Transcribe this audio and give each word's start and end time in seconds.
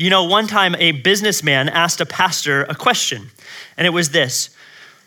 You 0.00 0.08
know, 0.08 0.24
one 0.24 0.46
time 0.46 0.74
a 0.76 0.92
businessman 0.92 1.68
asked 1.68 2.00
a 2.00 2.06
pastor 2.06 2.62
a 2.62 2.74
question, 2.74 3.28
and 3.76 3.86
it 3.86 3.90
was 3.90 4.08
this 4.08 4.48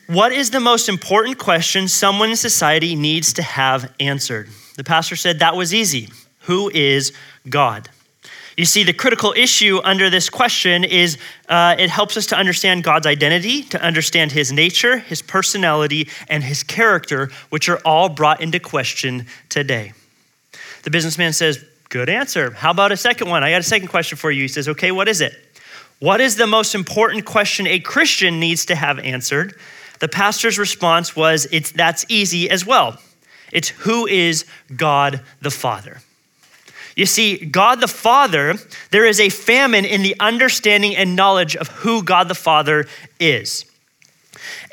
What 0.05 0.32
is 0.32 0.52
the 0.52 0.59
most 0.59 0.88
important 0.88 1.39
question 1.39 1.88
someone 1.88 2.30
in 2.30 2.36
society 2.36 2.94
needs 2.94 3.34
to 3.34 3.41
have 3.41 3.91
answered? 4.00 4.50
The 4.76 4.84
pastor 4.84 5.16
said 5.16 5.40
that 5.40 5.55
was 5.55 5.73
easy 5.73 6.09
Who 6.41 6.70
is 6.70 7.12
God? 7.50 7.90
You 8.55 8.66
see, 8.66 8.84
the 8.84 8.94
critical 8.94 9.34
issue 9.36 9.80
under 9.84 10.12
this 10.12 10.30
question 10.30 10.84
is 10.84 11.18
uh, 11.50 11.75
it 11.80 11.89
helps 11.89 12.16
us 12.16 12.28
to 12.28 12.38
understand 12.38 12.84
God's 12.84 13.08
identity, 13.08 13.64
to 13.64 13.81
understand 13.81 14.31
his 14.31 14.52
nature, 14.52 15.00
his 15.00 15.23
personality, 15.23 16.08
and 16.30 16.44
his 16.44 16.62
character, 16.62 17.31
which 17.50 17.67
are 17.67 17.80
all 17.84 18.09
brought 18.09 18.41
into 18.41 18.59
question 18.59 19.25
today. 19.50 19.94
The 20.84 20.91
businessman 20.91 21.34
says, 21.34 21.66
Good 21.93 22.09
answer. 22.09 22.49
How 22.49 22.71
about 22.71 22.91
a 22.91 22.97
second 22.97 23.29
one? 23.29 23.43
I 23.43 23.52
got 23.52 23.59
a 23.59 23.63
second 23.63 23.89
question 23.89 24.17
for 24.17 24.31
you. 24.31 24.41
He 24.41 24.47
says, 24.47 24.67
Okay, 24.67 24.91
what 24.91 25.07
is 25.07 25.21
it? 25.21 25.35
What 25.99 26.21
is 26.21 26.38
the 26.38 26.47
most 26.47 26.73
important 26.73 27.23
question 27.23 27.67
a 27.67 27.79
Christian 27.79 28.39
needs 28.39 28.66
to 28.66 28.75
have 28.75 28.97
answered? 28.97 29.55
The 29.99 30.07
pastor's 30.07 30.57
response 30.57 31.16
was, 31.16 31.47
It's 31.52 31.71
that's 31.71 32.03
easy 32.09 32.49
as 32.49 32.66
well. 32.66 32.97
It's 33.52 33.69
who 33.69 34.07
is 34.07 34.45
God 34.75 35.21
the 35.39 35.52
Father? 35.52 36.02
You 36.95 37.05
see, 37.05 37.38
God 37.45 37.79
the 37.79 37.88
Father, 37.88 38.55
there 38.89 39.05
is 39.05 39.19
a 39.19 39.30
famine 39.30 39.85
in 39.85 40.02
the 40.02 40.16
understanding 40.19 40.95
and 40.95 41.16
knowledge 41.16 41.55
of 41.55 41.67
who 41.67 42.02
God 42.02 42.27
the 42.27 42.33
Father 42.33 42.88
is. 43.19 43.66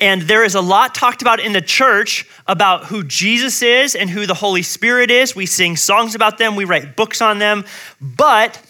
And 0.01 0.23
there 0.23 0.43
is 0.43 0.55
a 0.55 0.61
lot 0.61 0.95
talked 0.95 1.21
about 1.21 1.41
in 1.41 1.53
the 1.53 1.61
church 1.61 2.27
about 2.47 2.87
who 2.87 3.05
Jesus 3.05 3.63
is 3.63 3.95
and 3.95 4.09
who 4.09 4.27
the 4.27 4.35
Holy 4.35 4.63
Spirit 4.63 5.11
is. 5.11 5.37
We 5.37 5.47
sing 5.47 5.77
songs 5.77 6.15
about 6.15 6.39
them, 6.39 6.57
we 6.57 6.65
write 6.65 6.97
books 6.97 7.21
on 7.21 7.39
them, 7.39 7.65
but 8.01 8.61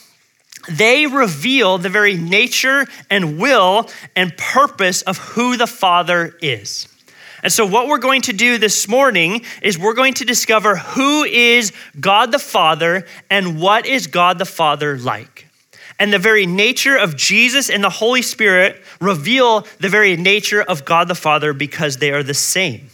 they 0.69 1.07
reveal 1.07 1.79
the 1.79 1.89
very 1.89 2.17
nature 2.17 2.87
and 3.09 3.39
will 3.39 3.89
and 4.15 4.37
purpose 4.37 5.03
of 5.03 5.19
who 5.19 5.57
the 5.57 5.67
Father 5.67 6.37
is. 6.43 6.89
And 7.43 7.53
so, 7.53 7.65
what 7.65 7.87
we're 7.87 7.99
going 7.99 8.23
to 8.23 8.33
do 8.33 8.59
this 8.59 8.87
morning 8.87 9.43
is 9.63 9.79
we're 9.79 9.95
going 9.95 10.15
to 10.15 10.25
discover 10.25 10.77
who 10.77 11.25
is 11.25 11.73
God 11.99 12.33
the 12.33 12.39
Father 12.39 13.07
and 13.31 13.59
what 13.59 13.87
is 13.87 14.09
God 14.09 14.39
the 14.39 14.45
Father 14.45 14.99
like. 14.99 15.40
And 16.01 16.13
the 16.13 16.19
very 16.19 16.47
nature 16.47 16.97
of 16.97 17.15
Jesus 17.15 17.69
and 17.71 17.85
the 17.85 17.91
Holy 17.91 18.23
Spirit 18.23 18.83
reveal 19.01 19.67
the 19.79 19.89
very 19.89 20.17
nature 20.17 20.63
of 20.63 20.85
God 20.87 21.09
the 21.09 21.15
Father 21.15 21.53
because 21.53 21.99
they 21.99 22.11
are 22.11 22.23
the 22.23 22.35
same. 22.35 22.89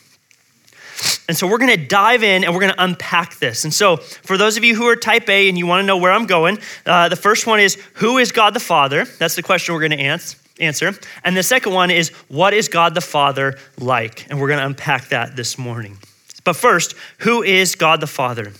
And 1.29 1.37
so 1.37 1.47
we're 1.47 1.59
going 1.59 1.77
to 1.79 1.87
dive 1.87 2.25
in 2.25 2.43
and 2.43 2.53
we're 2.53 2.61
going 2.61 2.73
to 2.73 2.83
unpack 2.83 3.39
this. 3.39 3.65
And 3.65 3.73
so, 3.73 3.97
for 3.97 4.37
those 4.37 4.57
of 4.57 4.65
you 4.65 4.75
who 4.75 4.87
are 4.89 4.97
type 4.97 5.29
A 5.29 5.49
and 5.49 5.57
you 5.57 5.67
want 5.67 5.83
to 5.83 5.87
know 5.87 5.99
where 5.99 6.11
I'm 6.11 6.27
going, 6.27 6.59
uh, 6.85 7.09
the 7.09 7.17
first 7.17 7.47
one 7.47 7.61
is 7.61 7.77
Who 7.95 8.19
is 8.19 8.33
God 8.33 8.55
the 8.55 8.61
Father? 8.61 9.05
That's 9.05 9.37
the 9.37 9.43
question 9.43 9.75
we're 9.75 9.89
going 9.89 9.99
to 9.99 10.25
answer. 10.61 10.93
And 11.23 11.37
the 11.37 11.43
second 11.43 11.75
one 11.75 11.91
is, 11.91 12.09
what 12.29 12.55
is 12.55 12.69
God 12.69 12.95
the 12.95 13.01
Father 13.01 13.59
like? 13.79 14.29
And 14.31 14.41
we're 14.41 14.49
going 14.49 14.61
to 14.61 14.67
unpack 14.67 15.11
that 15.11 15.37
this 15.37 15.59
morning. 15.59 15.99
But 16.45 16.57
first, 16.57 16.95
who 17.19 17.43
is 17.43 17.75
God 17.75 18.01
the 18.01 18.07
Father? 18.07 18.53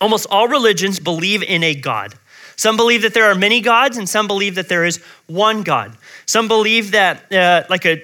Almost 0.00 0.26
all 0.30 0.48
religions 0.48 0.98
believe 1.00 1.42
in 1.42 1.62
a 1.62 1.74
God. 1.74 2.14
Some 2.58 2.76
believe 2.76 3.02
that 3.02 3.14
there 3.14 3.30
are 3.30 3.36
many 3.36 3.60
gods, 3.60 3.96
and 3.96 4.08
some 4.08 4.26
believe 4.26 4.56
that 4.56 4.68
there 4.68 4.84
is 4.84 4.98
one 5.28 5.62
God. 5.62 5.96
Some 6.26 6.48
believe 6.48 6.90
that, 6.90 7.32
uh, 7.32 7.62
like 7.70 7.86
a 7.86 8.02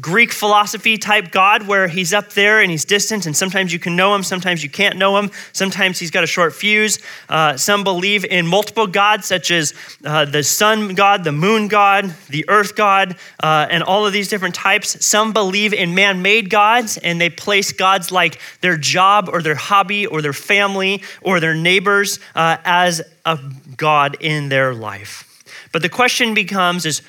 Greek 0.00 0.32
philosophy 0.32 0.96
type 0.96 1.30
God 1.30 1.68
where 1.68 1.86
he's 1.86 2.14
up 2.14 2.30
there 2.30 2.62
and 2.62 2.70
he's 2.70 2.86
distant, 2.86 3.26
and 3.26 3.36
sometimes 3.36 3.74
you 3.74 3.78
can 3.78 3.94
know 3.94 4.14
him, 4.14 4.22
sometimes 4.22 4.64
you 4.64 4.70
can't 4.70 4.96
know 4.96 5.18
him, 5.18 5.30
sometimes 5.52 5.98
he's 5.98 6.10
got 6.10 6.24
a 6.24 6.26
short 6.26 6.54
fuse. 6.54 6.98
Uh, 7.28 7.58
some 7.58 7.84
believe 7.84 8.24
in 8.24 8.46
multiple 8.46 8.86
gods, 8.86 9.26
such 9.26 9.50
as 9.50 9.74
uh, 10.06 10.24
the 10.24 10.42
sun 10.42 10.94
God, 10.94 11.24
the 11.24 11.32
moon 11.32 11.68
God, 11.68 12.14
the 12.30 12.46
earth 12.48 12.74
God, 12.74 13.16
uh, 13.42 13.66
and 13.68 13.82
all 13.82 14.06
of 14.06 14.14
these 14.14 14.28
different 14.28 14.54
types. 14.54 15.04
Some 15.04 15.34
believe 15.34 15.74
in 15.74 15.94
man 15.94 16.22
made 16.22 16.48
gods, 16.48 16.96
and 16.96 17.20
they 17.20 17.28
place 17.28 17.72
gods 17.72 18.10
like 18.10 18.40
their 18.62 18.78
job 18.78 19.28
or 19.30 19.42
their 19.42 19.54
hobby 19.56 20.06
or 20.06 20.22
their 20.22 20.32
family 20.32 21.02
or 21.20 21.38
their 21.38 21.54
neighbors 21.54 22.18
uh, 22.34 22.56
as 22.64 23.02
a 23.26 23.38
God 23.76 24.16
in 24.20 24.48
their 24.48 24.72
life. 24.72 25.28
But 25.70 25.82
the 25.82 25.90
question 25.90 26.32
becomes 26.32 26.86
is, 26.86 27.02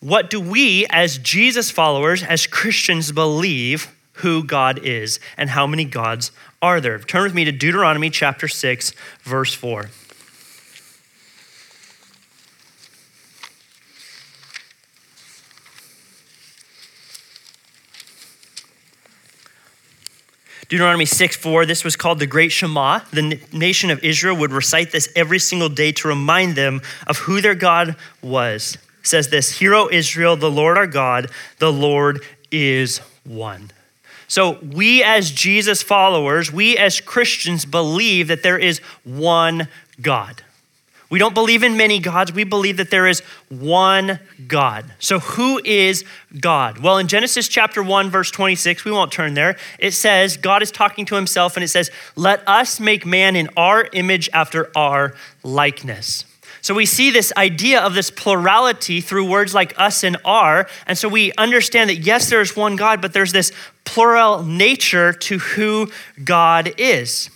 what 0.00 0.28
do 0.28 0.40
we, 0.40 0.86
as 0.90 1.18
Jesus 1.18 1.70
followers, 1.70 2.22
as 2.22 2.46
Christians, 2.46 3.12
believe 3.12 3.94
who 4.14 4.44
God 4.44 4.78
is 4.84 5.18
and 5.36 5.50
how 5.50 5.66
many 5.66 5.84
gods 5.84 6.32
are 6.60 6.80
there? 6.80 6.98
Turn 6.98 7.22
with 7.22 7.34
me 7.34 7.44
to 7.44 7.52
Deuteronomy 7.52 8.10
chapter 8.10 8.46
6, 8.46 8.92
verse 9.22 9.54
4. 9.54 9.88
Deuteronomy 20.68 21.06
6 21.06 21.36
4, 21.36 21.64
this 21.64 21.84
was 21.84 21.94
called 21.94 22.18
the 22.18 22.26
Great 22.26 22.50
Shema. 22.50 23.00
The 23.12 23.40
nation 23.52 23.90
of 23.90 24.02
Israel 24.02 24.36
would 24.36 24.52
recite 24.52 24.90
this 24.90 25.08
every 25.14 25.38
single 25.38 25.68
day 25.68 25.92
to 25.92 26.08
remind 26.08 26.56
them 26.56 26.82
of 27.06 27.18
who 27.18 27.40
their 27.40 27.54
God 27.54 27.94
was 28.20 28.76
says 29.06 29.28
this 29.28 29.58
Hear, 29.58 29.74
O 29.74 29.88
Israel, 29.90 30.36
the 30.36 30.50
Lord 30.50 30.78
our 30.78 30.86
God, 30.86 31.30
the 31.58 31.72
Lord 31.72 32.22
is 32.50 32.98
one. 33.24 33.70
So, 34.28 34.58
we 34.60 35.04
as 35.04 35.30
Jesus 35.30 35.82
followers, 35.82 36.52
we 36.52 36.76
as 36.76 37.00
Christians 37.00 37.64
believe 37.64 38.28
that 38.28 38.42
there 38.42 38.58
is 38.58 38.80
one 39.04 39.68
God. 40.00 40.42
We 41.08 41.20
don't 41.20 41.34
believe 41.34 41.62
in 41.62 41.76
many 41.76 42.00
gods. 42.00 42.32
We 42.32 42.42
believe 42.42 42.78
that 42.78 42.90
there 42.90 43.06
is 43.06 43.20
one 43.48 44.18
God. 44.48 44.92
So, 44.98 45.20
who 45.20 45.60
is 45.64 46.04
God? 46.40 46.78
Well, 46.78 46.98
in 46.98 47.06
Genesis 47.06 47.46
chapter 47.46 47.82
1, 47.82 48.10
verse 48.10 48.32
26, 48.32 48.84
we 48.84 48.90
won't 48.90 49.12
turn 49.12 49.34
there. 49.34 49.56
It 49.78 49.92
says, 49.92 50.36
God 50.36 50.62
is 50.62 50.72
talking 50.72 51.04
to 51.06 51.14
himself, 51.14 51.56
and 51.56 51.62
it 51.62 51.68
says, 51.68 51.92
Let 52.16 52.46
us 52.48 52.80
make 52.80 53.06
man 53.06 53.36
in 53.36 53.48
our 53.56 53.88
image 53.92 54.28
after 54.32 54.76
our 54.76 55.14
likeness. 55.44 56.24
So 56.66 56.74
we 56.74 56.84
see 56.84 57.12
this 57.12 57.32
idea 57.36 57.80
of 57.80 57.94
this 57.94 58.10
plurality 58.10 59.00
through 59.00 59.30
words 59.30 59.54
like 59.54 59.72
us 59.78 60.02
and 60.02 60.16
our. 60.24 60.66
And 60.88 60.98
so 60.98 61.08
we 61.08 61.30
understand 61.38 61.90
that 61.90 61.98
yes, 61.98 62.28
there's 62.28 62.56
one 62.56 62.74
God, 62.74 63.00
but 63.00 63.12
there's 63.12 63.30
this 63.30 63.52
plural 63.84 64.42
nature 64.42 65.12
to 65.12 65.38
who 65.38 65.92
God 66.24 66.74
is. 66.76 67.30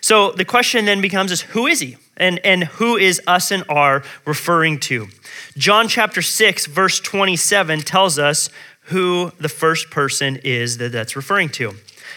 So 0.00 0.30
the 0.30 0.44
question 0.44 0.84
then 0.84 1.00
becomes 1.00 1.32
is 1.32 1.40
who 1.40 1.66
is 1.66 1.80
he? 1.80 1.96
And, 2.18 2.38
and 2.44 2.62
who 2.62 2.96
is 2.96 3.20
us 3.26 3.50
and 3.50 3.64
our 3.68 4.04
referring 4.24 4.78
to? 4.82 5.08
John 5.56 5.88
chapter 5.88 6.22
6, 6.22 6.66
verse 6.66 7.00
27 7.00 7.80
tells 7.80 8.16
us 8.16 8.48
who 8.82 9.32
the 9.40 9.48
first 9.48 9.90
person 9.90 10.38
is 10.44 10.78
that 10.78 10.92
that's 10.92 11.16
referring 11.16 11.48
to. 11.48 11.74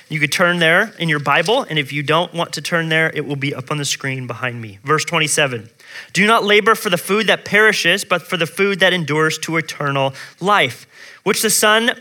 You 0.10 0.20
could 0.20 0.32
turn 0.32 0.60
there 0.60 0.94
in 1.00 1.10
your 1.10 1.20
Bible, 1.20 1.64
and 1.64 1.80
if 1.80 1.92
you 1.92 2.04
don't 2.04 2.34
want 2.36 2.54
to 2.54 2.62
turn 2.62 2.90
there, 2.90 3.10
it 3.16 3.26
will 3.26 3.36
be 3.36 3.56
up 3.56 3.72
on 3.72 3.78
the 3.78 3.86
screen 3.86 4.28
behind 4.28 4.62
me. 4.62 4.78
Verse 4.84 5.06
27 5.06 5.72
Do 6.14 6.28
not 6.28 6.44
labor 6.44 6.76
for 6.76 6.90
the 6.90 6.98
food 6.98 7.28
that 7.28 7.46
perishes, 7.46 8.04
but 8.04 8.22
for 8.22 8.38
the 8.38 8.48
food 8.48 8.80
that 8.80 8.94
endures 8.94 9.38
to 9.40 9.58
eternal 9.58 10.14
life, 10.40 10.88
which 11.24 11.42
the 11.42 11.50
Son 11.50 11.92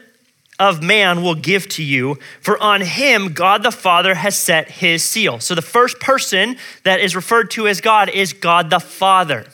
of 0.59 0.83
Man 0.83 1.23
will 1.23 1.35
give 1.35 1.69
to 1.71 1.83
you, 1.83 2.19
for 2.41 2.63
on 2.63 2.83
him 2.83 3.33
God 3.33 3.63
the 3.63 3.73
Father 3.73 4.15
has 4.15 4.37
set 4.37 4.71
his 4.71 5.03
seal. 5.03 5.41
So 5.41 5.55
the 5.55 5.63
first 5.63 5.99
person 6.01 6.57
that 6.85 7.01
is 7.01 7.17
referred 7.17 7.51
to 7.53 7.67
as 7.67 7.81
God 7.81 8.11
is 8.11 8.35
God 8.35 8.69
the 8.69 8.79
Father. 8.79 9.47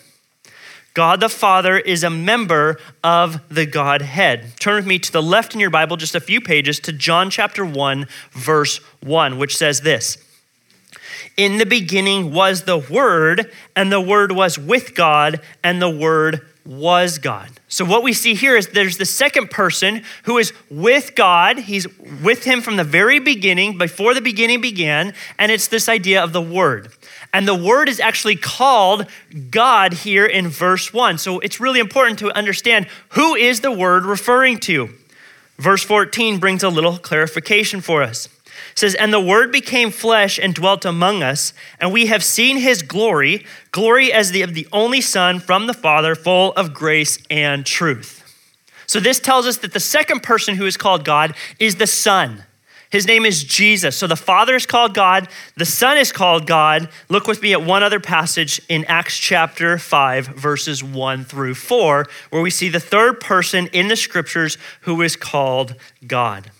God 0.94 1.20
the 1.20 1.28
Father 1.28 1.78
is 1.78 2.02
a 2.02 2.10
member 2.10 2.80
of 3.04 3.40
the 3.48 3.66
Godhead. 3.66 4.54
Turn 4.58 4.76
with 4.76 4.86
me 4.86 4.98
to 4.98 5.12
the 5.12 5.22
left 5.22 5.54
in 5.54 5.60
your 5.60 5.70
Bible, 5.70 5.96
just 5.96 6.14
a 6.14 6.20
few 6.20 6.40
pages, 6.40 6.80
to 6.80 6.92
John 6.92 7.30
chapter 7.30 7.64
1, 7.64 8.06
verse 8.32 8.78
1, 9.02 9.38
which 9.38 9.56
says 9.56 9.82
this 9.82 10.25
In 11.36 11.58
the 11.58 11.66
beginning 11.66 12.32
was 12.32 12.62
the 12.62 12.78
Word, 12.78 13.50
and 13.74 13.92
the 13.92 14.00
Word 14.00 14.32
was 14.32 14.58
with 14.58 14.94
God, 14.94 15.40
and 15.62 15.80
the 15.80 15.90
Word 15.90 16.46
was 16.64 17.18
God. 17.18 17.48
So, 17.68 17.84
what 17.84 18.02
we 18.02 18.12
see 18.12 18.34
here 18.34 18.56
is 18.56 18.68
there's 18.68 18.98
the 18.98 19.04
second 19.04 19.50
person 19.50 20.02
who 20.24 20.38
is 20.38 20.52
with 20.70 21.14
God. 21.14 21.58
He's 21.58 21.86
with 22.22 22.44
Him 22.44 22.60
from 22.60 22.76
the 22.76 22.84
very 22.84 23.18
beginning, 23.18 23.78
before 23.78 24.14
the 24.14 24.20
beginning 24.20 24.60
began, 24.60 25.14
and 25.38 25.52
it's 25.52 25.68
this 25.68 25.88
idea 25.88 26.22
of 26.22 26.32
the 26.32 26.42
Word. 26.42 26.92
And 27.32 27.46
the 27.46 27.54
word 27.54 27.90
is 27.90 28.00
actually 28.00 28.36
called 28.36 29.06
God 29.50 29.92
here 29.92 30.24
in 30.24 30.48
verse 30.48 30.92
1. 30.92 31.18
So 31.18 31.38
it's 31.40 31.60
really 31.60 31.80
important 31.80 32.18
to 32.20 32.30
understand 32.32 32.86
who 33.10 33.34
is 33.34 33.60
the 33.60 33.70
word 33.70 34.06
referring 34.06 34.58
to. 34.60 34.88
Verse 35.58 35.82
14 35.82 36.38
brings 36.38 36.62
a 36.62 36.70
little 36.70 36.96
clarification 36.96 37.82
for 37.82 38.02
us. 38.02 38.30
Says, 38.76 38.94
And 38.94 39.12
the 39.12 39.20
word 39.20 39.50
became 39.50 39.90
flesh 39.90 40.38
and 40.38 40.54
dwelt 40.54 40.84
among 40.84 41.22
us, 41.22 41.54
and 41.80 41.92
we 41.92 42.06
have 42.06 42.22
seen 42.22 42.58
his 42.58 42.82
glory, 42.82 43.44
glory 43.72 44.12
as 44.12 44.30
the 44.30 44.44
the 44.44 44.68
only 44.70 45.00
Son 45.00 45.40
from 45.40 45.66
the 45.66 45.74
Father, 45.74 46.14
full 46.14 46.52
of 46.52 46.74
grace 46.74 47.18
and 47.30 47.64
truth. 47.64 48.22
So 48.86 49.00
this 49.00 49.18
tells 49.18 49.46
us 49.46 49.56
that 49.58 49.72
the 49.72 49.80
second 49.80 50.22
person 50.22 50.54
who 50.54 50.66
is 50.66 50.76
called 50.76 51.04
God 51.04 51.34
is 51.58 51.76
the 51.76 51.86
Son. 51.86 52.44
His 52.90 53.06
name 53.06 53.24
is 53.24 53.42
Jesus. 53.42 53.96
So 53.96 54.06
the 54.06 54.14
Father 54.14 54.54
is 54.54 54.64
called 54.64 54.94
God, 54.94 55.28
the 55.56 55.64
Son 55.64 55.98
is 55.98 56.12
called 56.12 56.46
God. 56.46 56.88
Look 57.08 57.26
with 57.26 57.42
me 57.42 57.52
at 57.52 57.62
one 57.62 57.82
other 57.82 57.98
passage 57.98 58.60
in 58.68 58.84
Acts 58.84 59.18
chapter 59.18 59.76
5, 59.76 60.28
verses 60.28 60.84
1 60.84 61.24
through 61.24 61.54
4, 61.54 62.06
where 62.30 62.42
we 62.42 62.50
see 62.50 62.68
the 62.68 62.78
third 62.78 63.20
person 63.20 63.66
in 63.68 63.88
the 63.88 63.96
scriptures 63.96 64.56
who 64.82 65.02
is 65.02 65.16
called 65.16 65.74
God. 66.06 66.50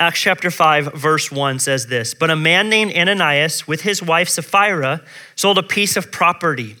Acts 0.00 0.18
chapter 0.18 0.50
5, 0.50 0.94
verse 0.94 1.30
1 1.30 1.58
says 1.58 1.88
this 1.88 2.14
But 2.14 2.30
a 2.30 2.36
man 2.36 2.70
named 2.70 2.94
Ananias, 2.96 3.68
with 3.68 3.82
his 3.82 4.02
wife 4.02 4.30
Sapphira, 4.30 5.02
sold 5.36 5.58
a 5.58 5.62
piece 5.62 5.94
of 5.94 6.10
property. 6.10 6.76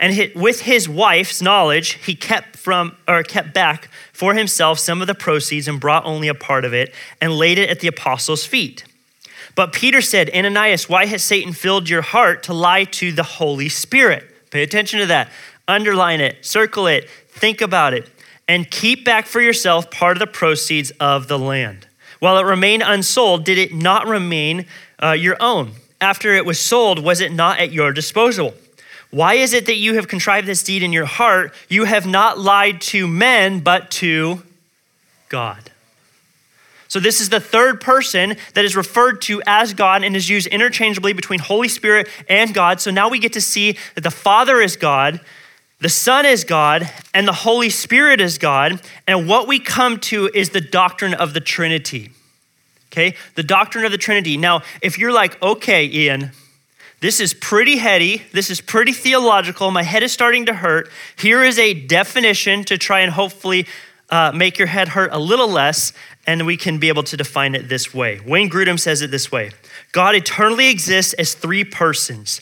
And 0.00 0.32
with 0.34 0.62
his 0.62 0.88
wife's 0.88 1.42
knowledge, 1.42 1.98
he 2.04 2.14
kept 2.14 2.56
from 2.56 2.96
or 3.06 3.22
kept 3.22 3.52
back 3.52 3.90
for 4.14 4.32
himself 4.32 4.78
some 4.78 5.02
of 5.02 5.06
the 5.06 5.14
proceeds 5.14 5.68
and 5.68 5.78
brought 5.78 6.06
only 6.06 6.26
a 6.26 6.34
part 6.34 6.64
of 6.64 6.72
it 6.72 6.94
and 7.20 7.36
laid 7.36 7.58
it 7.58 7.68
at 7.68 7.80
the 7.80 7.86
apostles' 7.86 8.46
feet. 8.46 8.84
But 9.54 9.74
Peter 9.74 10.00
said, 10.00 10.30
Ananias, 10.34 10.88
why 10.88 11.04
has 11.04 11.22
Satan 11.22 11.52
filled 11.52 11.90
your 11.90 12.02
heart 12.02 12.44
to 12.44 12.54
lie 12.54 12.84
to 12.84 13.12
the 13.12 13.22
Holy 13.22 13.68
Spirit? 13.68 14.50
Pay 14.50 14.62
attention 14.62 15.00
to 15.00 15.06
that. 15.06 15.30
Underline 15.68 16.22
it, 16.22 16.44
circle 16.44 16.86
it, 16.86 17.10
think 17.28 17.60
about 17.60 17.92
it, 17.92 18.10
and 18.48 18.70
keep 18.70 19.04
back 19.04 19.26
for 19.26 19.42
yourself 19.42 19.90
part 19.90 20.16
of 20.16 20.20
the 20.20 20.26
proceeds 20.26 20.92
of 20.92 21.28
the 21.28 21.38
land. 21.38 21.86
While 22.24 22.38
it 22.38 22.44
remained 22.44 22.82
unsold, 22.86 23.44
did 23.44 23.58
it 23.58 23.74
not 23.74 24.06
remain 24.06 24.64
uh, 24.98 25.10
your 25.10 25.36
own? 25.40 25.72
After 26.00 26.34
it 26.34 26.46
was 26.46 26.58
sold, 26.58 26.98
was 26.98 27.20
it 27.20 27.30
not 27.30 27.58
at 27.58 27.70
your 27.70 27.92
disposal? 27.92 28.54
Why 29.10 29.34
is 29.34 29.52
it 29.52 29.66
that 29.66 29.76
you 29.76 29.96
have 29.96 30.08
contrived 30.08 30.48
this 30.48 30.62
deed 30.62 30.82
in 30.82 30.90
your 30.90 31.04
heart? 31.04 31.52
You 31.68 31.84
have 31.84 32.06
not 32.06 32.38
lied 32.38 32.80
to 32.80 33.06
men, 33.06 33.60
but 33.60 33.90
to 34.00 34.42
God. 35.28 35.70
So, 36.88 36.98
this 36.98 37.20
is 37.20 37.28
the 37.28 37.40
third 37.40 37.82
person 37.82 38.36
that 38.54 38.64
is 38.64 38.74
referred 38.74 39.20
to 39.22 39.42
as 39.46 39.74
God 39.74 40.02
and 40.02 40.16
is 40.16 40.30
used 40.30 40.46
interchangeably 40.46 41.12
between 41.12 41.40
Holy 41.40 41.68
Spirit 41.68 42.08
and 42.26 42.54
God. 42.54 42.80
So 42.80 42.90
now 42.90 43.10
we 43.10 43.18
get 43.18 43.34
to 43.34 43.40
see 43.42 43.76
that 43.96 44.00
the 44.00 44.10
Father 44.10 44.62
is 44.62 44.76
God, 44.76 45.20
the 45.84 45.90
Son 45.90 46.24
is 46.24 46.44
God, 46.44 46.90
and 47.12 47.28
the 47.28 47.34
Holy 47.34 47.68
Spirit 47.68 48.18
is 48.18 48.38
God. 48.38 48.80
And 49.06 49.28
what 49.28 49.46
we 49.46 49.58
come 49.58 49.98
to 50.00 50.30
is 50.32 50.48
the 50.48 50.62
doctrine 50.62 51.12
of 51.12 51.34
the 51.34 51.40
Trinity. 51.40 52.10
Okay? 52.90 53.14
The 53.34 53.42
doctrine 53.42 53.84
of 53.84 53.92
the 53.92 53.98
Trinity. 53.98 54.38
Now, 54.38 54.62
if 54.80 54.96
you're 54.96 55.12
like, 55.12 55.42
okay, 55.42 55.84
Ian, 55.84 56.30
this 57.00 57.20
is 57.20 57.34
pretty 57.34 57.76
heady. 57.76 58.22
This 58.32 58.48
is 58.48 58.62
pretty 58.62 58.92
theological. 58.92 59.70
My 59.70 59.82
head 59.82 60.02
is 60.02 60.10
starting 60.10 60.46
to 60.46 60.54
hurt. 60.54 60.88
Here 61.18 61.44
is 61.44 61.58
a 61.58 61.74
definition 61.74 62.64
to 62.64 62.78
try 62.78 63.00
and 63.00 63.12
hopefully 63.12 63.66
uh, 64.08 64.32
make 64.34 64.56
your 64.56 64.68
head 64.68 64.88
hurt 64.88 65.12
a 65.12 65.18
little 65.18 65.48
less, 65.48 65.92
and 66.26 66.46
we 66.46 66.56
can 66.56 66.78
be 66.78 66.88
able 66.88 67.02
to 67.02 67.16
define 67.18 67.54
it 67.54 67.68
this 67.68 67.92
way. 67.92 68.20
Wayne 68.26 68.48
Grudem 68.48 68.80
says 68.80 69.02
it 69.02 69.10
this 69.10 69.30
way 69.30 69.50
God 69.92 70.14
eternally 70.14 70.70
exists 70.70 71.12
as 71.12 71.34
three 71.34 71.62
persons 71.62 72.40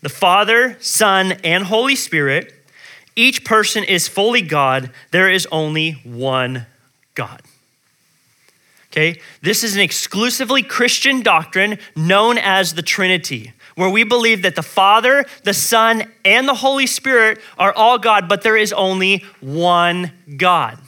the 0.00 0.08
Father, 0.08 0.78
Son, 0.80 1.32
and 1.44 1.64
Holy 1.64 1.94
Spirit. 1.94 2.54
Each 3.18 3.44
person 3.44 3.82
is 3.82 4.06
fully 4.06 4.42
God. 4.42 4.90
There 5.10 5.28
is 5.28 5.48
only 5.50 6.00
one 6.04 6.66
God. 7.16 7.42
Okay? 8.92 9.20
This 9.42 9.64
is 9.64 9.74
an 9.74 9.82
exclusively 9.82 10.62
Christian 10.62 11.22
doctrine 11.22 11.78
known 11.96 12.38
as 12.38 12.74
the 12.74 12.82
Trinity 12.82 13.52
where 13.74 13.90
we 13.90 14.04
believe 14.04 14.42
that 14.42 14.54
the 14.54 14.62
Father, 14.62 15.24
the 15.42 15.52
Son, 15.52 16.04
and 16.24 16.46
the 16.46 16.54
Holy 16.54 16.86
Spirit 16.86 17.40
are 17.58 17.72
all 17.72 17.98
God, 17.98 18.28
but 18.28 18.42
there 18.42 18.56
is 18.56 18.72
only 18.72 19.24
one 19.40 20.12
God. 20.36 20.78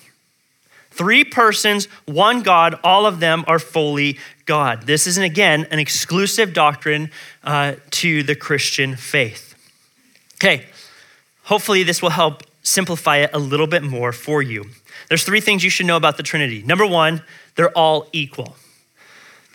Three 0.92 1.24
persons, 1.24 1.86
one 2.04 2.42
God, 2.42 2.78
all 2.84 3.06
of 3.06 3.18
them 3.18 3.44
are 3.48 3.58
fully 3.58 4.18
God. 4.44 4.86
This 4.86 5.08
is, 5.08 5.18
again, 5.18 5.66
an 5.72 5.80
exclusive 5.80 6.52
doctrine 6.52 7.10
uh, 7.42 7.74
to 7.90 8.22
the 8.22 8.36
Christian 8.36 8.94
faith. 8.94 9.54
Okay, 10.34 10.66
hopefully 11.50 11.82
this 11.82 12.00
will 12.00 12.10
help 12.10 12.44
simplify 12.62 13.16
it 13.16 13.30
a 13.32 13.38
little 13.38 13.66
bit 13.66 13.82
more 13.82 14.12
for 14.12 14.40
you. 14.40 14.64
There's 15.08 15.24
three 15.24 15.40
things 15.40 15.64
you 15.64 15.70
should 15.70 15.86
know 15.86 15.96
about 15.96 16.16
the 16.16 16.22
Trinity. 16.22 16.62
Number 16.62 16.86
one, 16.86 17.22
they're 17.56 17.76
all 17.76 18.06
equal. 18.12 18.54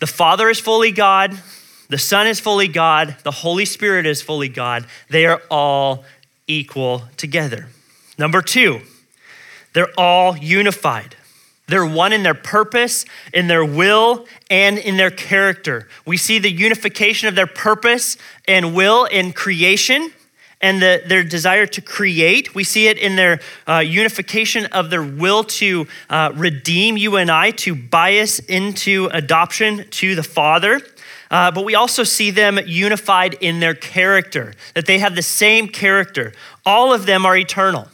The 0.02 0.08
Father 0.08 0.50
is 0.50 0.60
fully 0.60 0.92
God, 0.92 1.40
the 1.88 1.98
Son 1.98 2.28
is 2.28 2.42
fully 2.42 2.68
God, 2.68 3.16
the 3.24 3.32
Holy 3.32 3.64
Spirit 3.64 4.06
is 4.06 4.22
fully 4.22 4.50
God. 4.50 4.86
They 5.10 5.26
are 5.26 5.42
all 5.50 6.04
equal 6.48 7.04
together. 7.16 7.70
Number 8.18 8.42
two, 8.42 8.82
they're 9.72 9.98
all 9.98 10.36
unified. 10.36 11.16
They're 11.68 11.86
one 11.86 12.12
in 12.12 12.24
their 12.24 12.34
purpose, 12.34 13.06
in 13.34 13.48
their 13.48 13.64
will, 13.64 14.26
and 14.50 14.78
in 14.78 14.98
their 14.98 15.12
character. 15.12 15.88
We 16.06 16.18
see 16.18 16.40
the 16.40 16.52
unification 16.52 17.30
of 17.30 17.36
their 17.36 17.48
purpose 17.48 18.18
and 18.50 18.76
will 18.76 19.06
in 19.06 19.32
creation 19.32 20.12
and 20.66 20.82
the, 20.82 21.04
their 21.06 21.24
desire 21.24 21.68
to 21.68 21.82
create. 21.82 22.56
We 22.56 22.64
see 22.64 22.88
it 22.88 22.98
in 22.98 23.16
their 23.16 23.40
uh, 23.68 23.84
unification 23.86 24.66
of 24.68 24.90
their 24.90 25.04
will 25.04 25.44
to 25.44 25.86
uh, 26.10 26.32
redeem 26.34 26.98
you 26.98 27.18
and 27.18 27.30
I, 27.30 27.52
to 27.52 27.76
bias 27.76 28.40
into 28.40 29.10
adoption 29.14 29.86
to 30.02 30.16
the 30.16 30.24
Father. 30.24 30.82
Uh, 31.30 31.52
but 31.52 31.66
we 31.66 31.76
also 31.76 32.04
see 32.04 32.32
them 32.32 32.60
unified 32.66 33.36
in 33.42 33.60
their 33.60 33.76
character, 33.76 34.56
that 34.74 34.88
they 34.88 34.98
have 34.98 35.16
the 35.16 35.22
same 35.22 35.68
character. 35.68 36.34
All 36.66 36.92
of 36.92 37.06
them 37.06 37.28
are 37.28 37.38
eternal. 37.38 37.88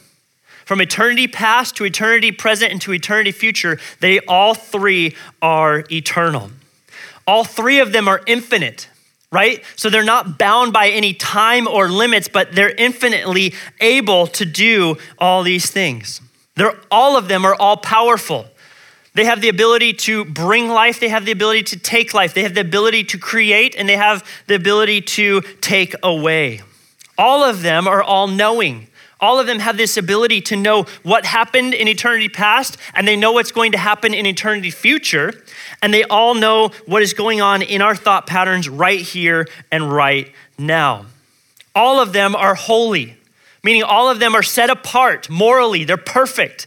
From 0.64 0.80
eternity 0.80 1.28
past 1.28 1.76
to 1.76 1.84
eternity 1.84 2.32
present 2.32 2.72
and 2.72 2.80
to 2.82 2.94
eternity 2.94 3.32
future, 3.32 3.78
they 4.00 4.20
all 4.20 4.54
three 4.54 5.14
are 5.42 5.84
eternal. 5.90 6.50
All 7.26 7.44
three 7.44 7.80
of 7.80 7.92
them 7.92 8.08
are 8.08 8.22
infinite, 8.26 8.88
right? 9.32 9.64
So 9.76 9.90
they're 9.90 10.04
not 10.04 10.38
bound 10.38 10.72
by 10.72 10.90
any 10.90 11.14
time 11.14 11.66
or 11.66 11.88
limits, 11.88 12.28
but 12.28 12.54
they're 12.54 12.74
infinitely 12.74 13.54
able 13.80 14.28
to 14.28 14.44
do 14.44 14.98
all 15.18 15.42
these 15.42 15.70
things. 15.70 16.20
They're, 16.54 16.78
all 16.90 17.16
of 17.16 17.26
them 17.28 17.44
are 17.44 17.54
all 17.54 17.78
powerful. 17.78 18.46
They 19.14 19.24
have 19.24 19.40
the 19.40 19.48
ability 19.48 19.94
to 19.94 20.24
bring 20.24 20.68
life, 20.68 21.00
they 21.00 21.08
have 21.08 21.24
the 21.24 21.32
ability 21.32 21.64
to 21.64 21.78
take 21.78 22.14
life, 22.14 22.34
they 22.34 22.42
have 22.42 22.54
the 22.54 22.60
ability 22.60 23.04
to 23.04 23.18
create, 23.18 23.74
and 23.76 23.88
they 23.88 23.96
have 23.96 24.26
the 24.46 24.54
ability 24.54 25.02
to 25.02 25.40
take 25.60 25.94
away. 26.02 26.60
All 27.18 27.42
of 27.42 27.62
them 27.62 27.86
are 27.86 28.02
all 28.02 28.26
knowing. 28.26 28.88
All 29.22 29.38
of 29.38 29.46
them 29.46 29.60
have 29.60 29.76
this 29.76 29.96
ability 29.96 30.40
to 30.42 30.56
know 30.56 30.82
what 31.04 31.24
happened 31.24 31.72
in 31.72 31.86
eternity 31.86 32.28
past, 32.28 32.76
and 32.92 33.06
they 33.06 33.16
know 33.16 33.32
what's 33.32 33.52
going 33.52 33.72
to 33.72 33.78
happen 33.78 34.12
in 34.12 34.26
eternity 34.26 34.70
future, 34.70 35.32
and 35.80 35.94
they 35.94 36.02
all 36.04 36.34
know 36.34 36.70
what 36.86 37.02
is 37.02 37.14
going 37.14 37.40
on 37.40 37.62
in 37.62 37.80
our 37.80 37.94
thought 37.94 38.26
patterns 38.26 38.68
right 38.68 39.00
here 39.00 39.46
and 39.70 39.90
right 39.90 40.30
now. 40.58 41.06
All 41.74 42.00
of 42.00 42.12
them 42.12 42.34
are 42.34 42.56
holy, 42.56 43.16
meaning 43.62 43.84
all 43.84 44.10
of 44.10 44.18
them 44.18 44.34
are 44.34 44.42
set 44.42 44.68
apart 44.68 45.30
morally, 45.30 45.84
they're 45.84 45.96
perfect. 45.96 46.66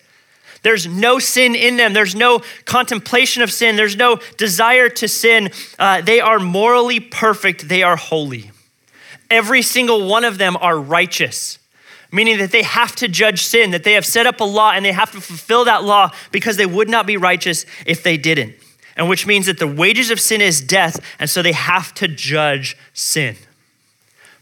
There's 0.64 0.88
no 0.88 1.20
sin 1.20 1.54
in 1.54 1.78
them. 1.78 1.94
There's 1.94 2.16
no 2.16 2.42
contemplation 2.66 3.44
of 3.44 3.52
sin. 3.52 3.76
There's 3.76 3.96
no 3.96 4.20
desire 4.38 4.90
to 4.90 5.08
sin. 5.08 5.52
Uh, 5.78 6.02
they 6.02 6.20
are 6.20 6.40
morally 6.40 7.00
perfect. 7.00 7.70
They 7.70 7.84
are 7.84 7.96
holy. 7.96 8.50
Every 9.30 9.62
single 9.62 10.08
one 10.08 10.24
of 10.24 10.40
them 10.40 10.58
are 10.58 10.80
righteous, 10.80 11.60
meaning 12.16 12.38
that 12.38 12.52
they 12.52 12.64
have 12.64 12.96
to 12.96 13.10
judge 13.10 13.44
sin, 13.44 13.72
that 13.72 13.84
they 13.84 13.94
have 13.94 14.06
set 14.06 14.26
up 14.26 14.40
a 14.40 14.44
law 14.46 14.72
and 14.72 14.86
they 14.86 14.94
have 14.94 15.12
to 15.12 15.20
fulfill 15.20 15.66
that 15.66 15.84
law 15.84 16.10
because 16.32 16.56
they 16.56 16.66
would 16.66 16.90
not 16.90 17.06
be 17.06 17.18
righteous 17.18 17.66
if 17.86 18.04
they 18.04 18.16
didn't. 18.16 18.56
And 18.96 19.10
which 19.10 19.28
means 19.28 19.48
that 19.48 19.60
the 19.60 19.68
wages 19.68 20.10
of 20.10 20.22
sin 20.22 20.40
is 20.40 20.62
death, 20.62 21.02
and 21.20 21.30
so 21.30 21.42
they 21.42 21.52
have 21.52 21.94
to 21.96 22.08
judge 22.08 22.78
sin. 22.94 23.36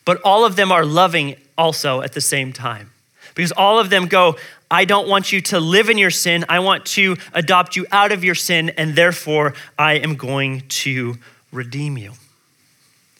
But 0.05 0.21
all 0.23 0.45
of 0.45 0.55
them 0.55 0.71
are 0.71 0.85
loving 0.85 1.35
also 1.57 2.01
at 2.01 2.13
the 2.13 2.21
same 2.21 2.53
time 2.53 2.91
because 3.33 3.51
all 3.51 3.79
of 3.79 3.89
them 3.89 4.05
go, 4.05 4.35
I 4.69 4.85
don't 4.85 5.07
want 5.07 5.31
you 5.31 5.41
to 5.41 5.59
live 5.59 5.89
in 5.89 5.97
your 5.97 6.11
sin. 6.11 6.45
I 6.47 6.59
want 6.59 6.85
to 6.87 7.17
adopt 7.33 7.75
you 7.75 7.87
out 7.91 8.11
of 8.11 8.23
your 8.23 8.35
sin, 8.35 8.69
and 8.71 8.95
therefore 8.95 9.55
I 9.79 9.93
am 9.93 10.15
going 10.15 10.63
to 10.67 11.15
redeem 11.51 11.97
you. 11.97 12.13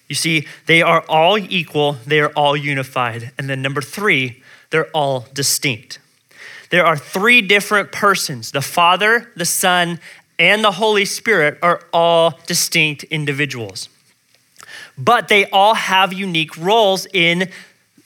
You 0.07 0.15
see, 0.15 0.48
they 0.67 0.83
are 0.83 1.03
all 1.10 1.39
equal, 1.39 1.93
they 2.05 2.19
are 2.19 2.29
all 2.33 2.55
unified. 2.55 3.31
And 3.39 3.50
then 3.50 3.63
number 3.63 3.81
three, 3.81 4.43
they're 4.74 4.88
all 4.88 5.27
distinct. 5.34 6.00
There 6.72 6.84
are 6.84 6.98
three 6.98 7.44
different 7.44 7.92
persons 7.92 8.51
the 8.51 8.62
Father, 8.62 9.32
the 9.36 9.46
Son, 9.46 10.00
and 10.39 10.63
the 10.63 10.72
Holy 10.72 11.06
Spirit 11.06 11.60
are 11.62 11.82
all 11.94 12.39
distinct 12.48 13.03
individuals. 13.03 13.88
But 14.98 15.27
they 15.27 15.46
all 15.51 15.75
have 15.75 16.12
unique 16.12 16.58
roles 16.58 17.06
in 17.13 17.51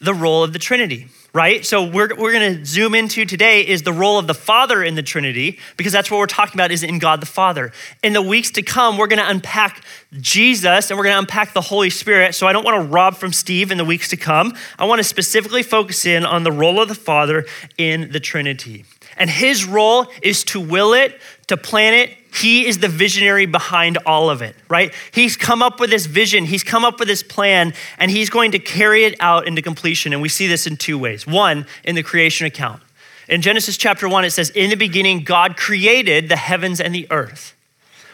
the 0.02 0.14
role 0.14 0.44
of 0.44 0.52
the 0.52 0.60
Trinity 0.60 1.08
right? 1.34 1.66
So 1.66 1.84
we're, 1.84 2.16
we're 2.16 2.32
going 2.32 2.58
to 2.58 2.66
zoom 2.66 2.96
into 2.96 3.26
today 3.26 3.62
is 3.62 3.84
the 3.84 3.94
role 3.94 4.18
of 4.18 4.28
the 4.28 4.34
Father 4.34 4.84
in 4.84 4.96
the 4.96 5.04
Trinity, 5.04 5.60
because 5.76 5.94
that's 5.94 6.10
what 6.10 6.18
we're 6.18 6.26
talking 6.26 6.56
about 6.56 6.72
is 6.72 6.84
in 6.84 7.00
God 7.00 7.22
the 7.22 7.28
Father. 7.28 7.72
In 8.04 8.14
the 8.14 8.22
weeks 8.22 8.52
to 8.52 8.62
come, 8.62 8.98
we're 8.98 9.08
going 9.08 9.24
to 9.24 9.30
unpack 9.30 9.84
Jesus, 10.20 10.90
and 10.90 10.98
we're 10.98 11.04
going 11.04 11.16
to 11.16 11.20
unpack 11.20 11.54
the 11.54 11.62
Holy 11.62 11.90
Spirit. 11.90 12.34
So 12.34 12.48
I 12.48 12.54
don't 12.54 12.64
want 12.64 12.82
to 12.82 12.90
rob 12.90 13.16
from 13.16 13.34
Steve 13.34 13.72
in 13.72 13.78
the 13.78 13.86
weeks 13.86 14.10
to 14.10 14.18
come. 14.18 14.56
I 14.80 14.86
want 14.86 15.00
to 15.00 15.04
specifically 15.04 15.64
focus 15.64 16.06
in 16.06 16.26
on 16.26 16.44
the 16.44 16.52
role 16.52 16.82
of 16.82 16.88
the 16.88 16.96
Father 16.96 17.46
in 17.78 18.12
the 18.12 18.20
Trinity. 18.20 18.86
And 19.18 19.30
his 19.30 19.66
role 19.66 20.08
is 20.22 20.44
to 20.46 20.60
will 20.60 20.94
it, 20.94 21.20
to 21.48 21.58
plan 21.58 21.94
it. 21.94 22.16
He 22.34 22.68
is 22.68 22.80
the 22.80 22.88
visionary 22.88 23.46
behind 23.46 23.98
all 24.06 24.30
of 24.30 24.42
it, 24.42 24.56
right? 24.70 24.94
He's 25.12 25.36
come 25.36 25.64
up 25.64 25.80
with 25.80 25.90
this 25.90 26.06
vision, 26.06 26.46
he's 26.46 26.64
come 26.64 26.86
up 26.86 27.00
with 27.00 27.08
this 27.08 27.24
plan, 27.24 27.74
and 27.98 28.12
he's 28.12 28.30
going 28.30 28.52
to 28.52 28.60
carry 28.60 29.06
it 29.06 29.16
out 29.20 29.48
into 29.48 29.62
completion. 29.62 30.14
And 30.14 30.22
we 30.22 30.30
see 30.30 30.48
this 30.48 30.68
in 30.68 30.78
two 30.78 31.00
ways. 31.00 31.26
One, 31.26 31.66
in 31.84 31.96
the 31.96 32.04
creation 32.04 32.46
account. 32.46 32.82
In 33.28 33.42
Genesis 33.42 33.76
chapter 33.76 34.08
1, 34.08 34.26
it 34.26 34.32
says, 34.32 34.50
In 34.52 34.70
the 34.70 34.76
beginning, 34.76 35.24
God 35.24 35.58
created 35.58 36.30
the 36.30 36.36
heavens 36.36 36.80
and 36.80 36.94
the 36.94 37.08
earth 37.12 37.56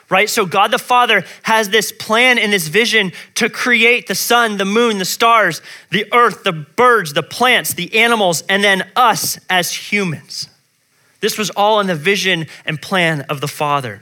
right? 0.10 0.30
So 0.30 0.46
God 0.46 0.70
the 0.70 0.78
Father 0.78 1.24
has 1.42 1.70
this 1.70 1.92
plan 1.92 2.38
and 2.38 2.54
this 2.54 2.68
vision 2.68 3.14
to 3.34 3.50
create 3.50 4.06
the 4.08 4.14
sun, 4.14 4.58
the 4.58 4.66
moon, 4.66 5.00
the 5.00 5.06
stars, 5.06 5.60
the 5.90 6.06
earth, 6.14 6.44
the 6.44 6.52
birds, 6.52 7.14
the 7.14 7.24
plants, 7.24 7.74
the 7.74 7.96
animals, 7.96 8.44
and 8.48 8.64
then 8.64 8.92
us 8.96 9.40
as 9.50 9.74
humans. 9.74 10.50
This 11.24 11.38
was 11.38 11.50
all 11.52 11.80
in 11.80 11.88
the 11.88 11.96
vision 11.96 12.48
and 12.66 12.82
plan 12.82 13.22
of 13.30 13.40
the 13.40 13.48
Father. 13.48 14.02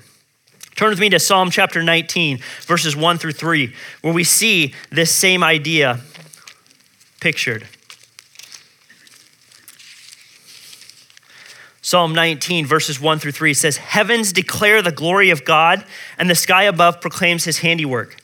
Turn 0.75 0.89
with 0.89 0.99
me 0.99 1.07
to 1.09 1.19
Psalm 1.19 1.51
chapter 1.51 1.83
19, 1.83 2.39
verses 2.61 2.95
1 2.95 3.19
through 3.19 3.33
3, 3.33 3.75
where 4.01 4.11
we 4.11 4.23
see 4.23 4.73
this 4.89 5.13
same 5.13 5.43
idea 5.43 5.99
pictured. 7.19 7.67
Psalm 11.83 12.15
19, 12.15 12.65
verses 12.65 12.99
1 12.99 13.19
through 13.19 13.33
3 13.33 13.53
says, 13.53 13.77
Heavens 13.77 14.33
declare 14.33 14.81
the 14.81 14.91
glory 14.91 15.29
of 15.29 15.45
God, 15.45 15.85
and 16.17 16.27
the 16.27 16.33
sky 16.33 16.63
above 16.63 17.01
proclaims 17.01 17.43
his 17.43 17.59
handiwork. 17.59 18.15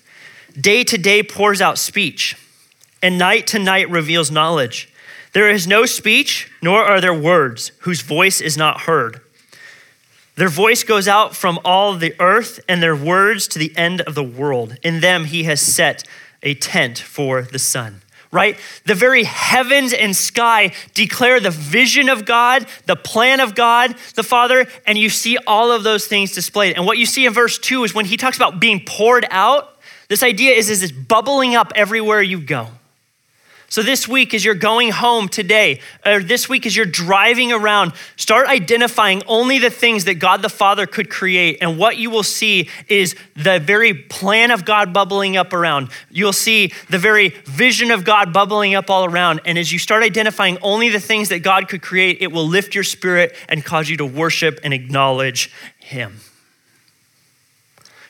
Day 0.59 0.83
to 0.85 0.97
day 0.97 1.21
pours 1.21 1.61
out 1.61 1.77
speech, 1.77 2.35
and 3.03 3.19
night 3.19 3.45
to 3.45 3.59
night 3.59 3.91
reveals 3.91 4.31
knowledge. 4.31 4.91
There 5.33 5.49
is 5.49 5.67
no 5.67 5.85
speech, 5.85 6.51
nor 6.61 6.83
are 6.83 7.01
there 7.01 7.13
words 7.13 7.71
whose 7.79 8.01
voice 8.01 8.41
is 8.41 8.57
not 8.57 8.81
heard. 8.81 9.21
Their 10.35 10.49
voice 10.49 10.83
goes 10.83 11.07
out 11.07 11.35
from 11.35 11.59
all 11.65 11.95
the 11.95 12.15
earth, 12.19 12.59
and 12.69 12.81
their 12.81 12.95
words 12.95 13.47
to 13.49 13.59
the 13.59 13.75
end 13.75 14.01
of 14.01 14.13
the 14.13 14.23
world. 14.23 14.77
In 14.83 14.99
them 14.99 15.25
he 15.25 15.43
has 15.43 15.59
set 15.59 16.03
a 16.43 16.53
tent 16.53 16.99
for 16.99 17.41
the 17.41 17.59
sun. 17.59 18.01
Right? 18.29 18.59
The 18.85 18.93
very 18.93 19.23
heavens 19.23 19.93
and 19.93 20.15
sky 20.15 20.73
declare 20.93 21.39
the 21.39 21.49
vision 21.49 22.09
of 22.09 22.25
God, 22.25 22.67
the 22.85 22.95
plan 22.95 23.39
of 23.39 23.55
God, 23.55 23.95
the 24.15 24.23
Father, 24.23 24.67
and 24.85 24.97
you 24.97 25.09
see 25.09 25.37
all 25.47 25.71
of 25.71 25.83
those 25.83 26.07
things 26.07 26.33
displayed. 26.33 26.75
And 26.75 26.85
what 26.85 26.97
you 26.97 27.05
see 27.05 27.25
in 27.25 27.33
verse 27.33 27.57
2 27.57 27.85
is 27.85 27.95
when 27.95 28.05
he 28.05 28.17
talks 28.17 28.37
about 28.37 28.59
being 28.59 28.83
poured 28.85 29.25
out, 29.31 29.79
this 30.09 30.23
idea 30.23 30.51
is, 30.51 30.69
is 30.69 30.91
bubbling 30.91 31.55
up 31.55 31.71
everywhere 31.73 32.21
you 32.21 32.39
go. 32.39 32.67
So, 33.69 33.83
this 33.83 34.07
week, 34.07 34.33
as 34.33 34.45
you're 34.45 34.55
going 34.55 34.91
home 34.91 35.27
today, 35.27 35.81
or 36.05 36.23
this 36.23 36.47
week, 36.47 36.65
as 36.65 36.73
you're 36.73 36.85
driving 36.85 37.51
around, 37.51 37.91
start 38.15 38.47
identifying 38.47 39.21
only 39.27 39.59
the 39.59 39.69
things 39.69 40.05
that 40.05 40.15
God 40.15 40.41
the 40.41 40.47
Father 40.47 40.85
could 40.85 41.09
create. 41.09 41.57
And 41.59 41.77
what 41.77 41.97
you 41.97 42.09
will 42.09 42.23
see 42.23 42.69
is 42.87 43.13
the 43.35 43.59
very 43.59 43.93
plan 43.93 44.51
of 44.51 44.63
God 44.63 44.93
bubbling 44.93 45.35
up 45.35 45.51
around. 45.51 45.89
You'll 46.09 46.31
see 46.31 46.71
the 46.89 46.97
very 46.97 47.29
vision 47.43 47.91
of 47.91 48.05
God 48.05 48.31
bubbling 48.31 48.73
up 48.73 48.89
all 48.89 49.03
around. 49.03 49.41
And 49.43 49.57
as 49.57 49.73
you 49.73 49.79
start 49.79 50.01
identifying 50.01 50.57
only 50.61 50.87
the 50.87 51.01
things 51.01 51.27
that 51.27 51.39
God 51.39 51.67
could 51.67 51.81
create, 51.81 52.21
it 52.21 52.31
will 52.31 52.47
lift 52.47 52.73
your 52.73 52.85
spirit 52.85 53.35
and 53.49 53.65
cause 53.65 53.89
you 53.89 53.97
to 53.97 54.05
worship 54.05 54.61
and 54.63 54.73
acknowledge 54.73 55.51
Him. 55.79 56.21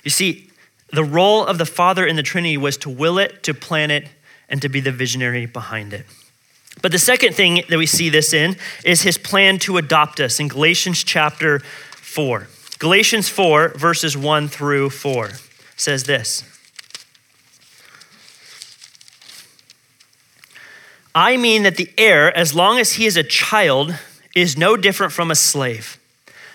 You 0.04 0.12
see, 0.12 0.52
the 0.94 1.04
role 1.04 1.44
of 1.44 1.58
the 1.58 1.66
Father 1.66 2.06
in 2.06 2.16
the 2.16 2.24
Trinity 2.24 2.58
was 2.58 2.78
to 2.78 2.90
will 2.90 3.18
it, 3.18 3.42
to 3.44 3.56
plan 3.56 3.90
it, 3.90 4.08
and 4.50 4.62
to 4.62 4.70
be 4.70 4.80
the 4.80 4.92
visionary 4.92 5.46
behind 5.46 5.94
it. 5.94 6.06
But 6.82 6.92
the 6.92 7.00
second 7.00 7.34
thing 7.34 7.64
that 7.70 7.78
we 7.78 7.86
see 7.86 8.10
this 8.10 8.34
in 8.34 8.56
is 8.86 9.02
his 9.02 9.18
plan 9.18 9.58
to 9.60 9.78
adopt 9.78 10.20
us 10.20 10.40
in 10.40 10.48
Galatians 10.48 11.04
chapter 11.04 11.60
4. 11.60 12.48
Galatians 12.80 13.30
4, 13.30 13.70
verses 13.70 14.16
1 14.16 14.48
through 14.48 14.92
4 14.92 15.32
says 15.76 16.04
this 16.04 16.44
I 21.16 21.36
mean 21.36 21.64
that 21.64 21.78
the 21.78 21.90
heir, 21.98 22.36
as 22.38 22.54
long 22.54 22.78
as 22.80 22.94
he 22.94 23.08
is 23.08 23.18
a 23.18 23.24
child, 23.24 23.98
is 24.36 24.56
no 24.56 24.78
different 24.78 25.12
from 25.12 25.32
a 25.32 25.36
slave, 25.36 25.98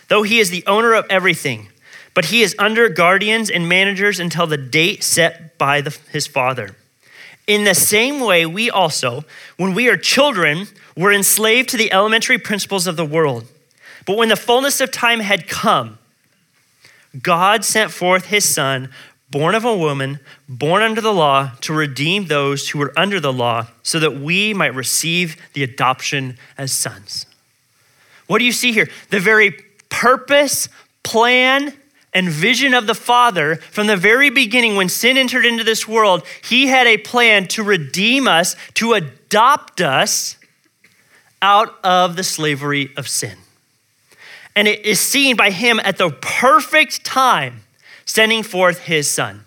though 0.06 0.22
he 0.22 0.38
is 0.38 0.50
the 0.50 0.64
owner 0.68 0.94
of 0.94 1.04
everything. 1.10 1.68
But 2.14 2.26
he 2.26 2.42
is 2.42 2.54
under 2.58 2.88
guardians 2.88 3.50
and 3.50 3.68
managers 3.68 4.20
until 4.20 4.46
the 4.46 4.58
date 4.58 5.02
set 5.02 5.58
by 5.58 5.80
the, 5.80 5.96
his 6.10 6.26
father. 6.26 6.76
In 7.46 7.64
the 7.64 7.74
same 7.74 8.20
way, 8.20 8.46
we 8.46 8.70
also, 8.70 9.24
when 9.56 9.74
we 9.74 9.88
are 9.88 9.96
children, 9.96 10.68
were 10.96 11.12
enslaved 11.12 11.68
to 11.70 11.76
the 11.76 11.92
elementary 11.92 12.38
principles 12.38 12.86
of 12.86 12.96
the 12.96 13.04
world. 13.04 13.46
But 14.06 14.16
when 14.16 14.28
the 14.28 14.36
fullness 14.36 14.80
of 14.80 14.90
time 14.90 15.20
had 15.20 15.48
come, 15.48 15.98
God 17.20 17.64
sent 17.64 17.90
forth 17.90 18.26
his 18.26 18.48
son, 18.48 18.90
born 19.30 19.54
of 19.54 19.64
a 19.64 19.76
woman, 19.76 20.20
born 20.48 20.82
under 20.82 21.00
the 21.00 21.12
law, 21.12 21.52
to 21.62 21.72
redeem 21.72 22.26
those 22.26 22.68
who 22.70 22.78
were 22.78 22.92
under 22.96 23.18
the 23.18 23.32
law, 23.32 23.68
so 23.82 23.98
that 23.98 24.16
we 24.16 24.54
might 24.54 24.74
receive 24.74 25.36
the 25.54 25.62
adoption 25.62 26.38
as 26.56 26.72
sons. 26.72 27.26
What 28.28 28.38
do 28.38 28.44
you 28.44 28.52
see 28.52 28.72
here? 28.72 28.88
The 29.10 29.20
very 29.20 29.52
purpose, 29.88 30.68
plan, 31.02 31.74
and 32.14 32.28
vision 32.28 32.74
of 32.74 32.86
the 32.86 32.94
Father 32.94 33.56
from 33.56 33.86
the 33.86 33.96
very 33.96 34.30
beginning 34.30 34.76
when 34.76 34.88
sin 34.88 35.16
entered 35.16 35.46
into 35.46 35.64
this 35.64 35.88
world, 35.88 36.24
He 36.42 36.66
had 36.66 36.86
a 36.86 36.98
plan 36.98 37.46
to 37.48 37.62
redeem 37.62 38.28
us, 38.28 38.54
to 38.74 38.92
adopt 38.92 39.80
us 39.80 40.36
out 41.40 41.78
of 41.82 42.16
the 42.16 42.24
slavery 42.24 42.92
of 42.96 43.08
sin. 43.08 43.36
And 44.54 44.68
it 44.68 44.84
is 44.84 45.00
seen 45.00 45.36
by 45.36 45.50
Him 45.50 45.80
at 45.82 45.96
the 45.96 46.10
perfect 46.10 47.04
time 47.04 47.62
sending 48.04 48.42
forth 48.42 48.80
His 48.80 49.10
Son. 49.10 49.44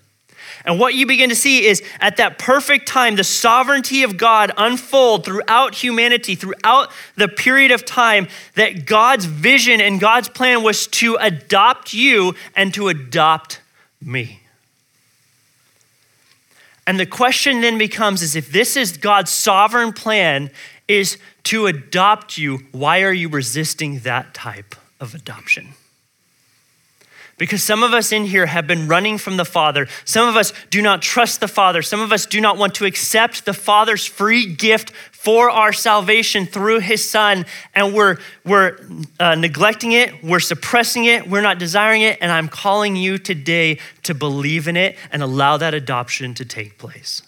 And 0.65 0.79
what 0.79 0.95
you 0.95 1.05
begin 1.05 1.29
to 1.29 1.35
see 1.35 1.65
is 1.65 1.83
at 1.99 2.17
that 2.17 2.39
perfect 2.39 2.87
time, 2.87 3.15
the 3.15 3.23
sovereignty 3.23 4.03
of 4.03 4.17
God 4.17 4.51
unfold 4.57 5.23
throughout 5.23 5.75
humanity, 5.75 6.35
throughout 6.35 6.91
the 7.15 7.27
period 7.27 7.71
of 7.71 7.85
time 7.85 8.27
that 8.55 8.85
God's 8.85 9.25
vision 9.25 9.79
and 9.79 9.99
God's 9.99 10.27
plan 10.27 10.63
was 10.63 10.87
to 10.87 11.15
adopt 11.19 11.93
you 11.93 12.33
and 12.55 12.73
to 12.73 12.87
adopt 12.87 13.61
me. 14.01 14.41
And 16.87 16.99
the 16.99 17.05
question 17.05 17.61
then 17.61 17.77
becomes 17.77 18.21
is 18.21 18.35
if 18.35 18.51
this 18.51 18.75
is 18.75 18.97
God's 18.97 19.31
sovereign 19.31 19.93
plan 19.93 20.51
is 20.87 21.17
to 21.43 21.67
adopt 21.67 22.37
you, 22.37 22.59
why 22.71 23.01
are 23.01 23.13
you 23.13 23.29
resisting 23.29 23.99
that 23.99 24.33
type 24.33 24.75
of 24.99 25.15
adoption? 25.15 25.69
Because 27.37 27.61
some 27.61 27.83
of 27.83 27.93
us 27.93 28.13
in 28.13 28.25
here 28.25 28.45
have 28.45 28.65
been 28.65 28.87
running 28.87 29.17
from 29.17 29.35
the 29.35 29.43
Father. 29.43 29.87
Some 30.05 30.27
of 30.29 30.37
us 30.37 30.53
do 30.69 30.81
not 30.81 31.01
trust 31.01 31.41
the 31.41 31.49
Father. 31.49 31.81
Some 31.81 31.99
of 31.99 32.13
us 32.13 32.25
do 32.25 32.39
not 32.39 32.57
want 32.57 32.75
to 32.75 32.85
accept 32.85 33.45
the 33.45 33.53
Father's 33.53 34.05
free 34.05 34.45
gift 34.45 34.91
for 35.11 35.49
our 35.49 35.73
salvation 35.73 36.45
through 36.45 36.79
His 36.79 37.07
Son. 37.09 37.45
And 37.73 37.93
we're, 37.93 38.19
we're 38.45 38.77
uh, 39.19 39.35
neglecting 39.35 39.91
it, 39.91 40.23
we're 40.23 40.39
suppressing 40.39 41.05
it, 41.05 41.27
we're 41.27 41.41
not 41.41 41.59
desiring 41.59 42.03
it. 42.03 42.19
And 42.21 42.31
I'm 42.31 42.47
calling 42.47 42.95
you 42.95 43.17
today 43.17 43.79
to 44.03 44.13
believe 44.13 44.69
in 44.69 44.77
it 44.77 44.95
and 45.11 45.21
allow 45.21 45.57
that 45.57 45.73
adoption 45.73 46.35
to 46.35 46.45
take 46.45 46.77
place. 46.77 47.21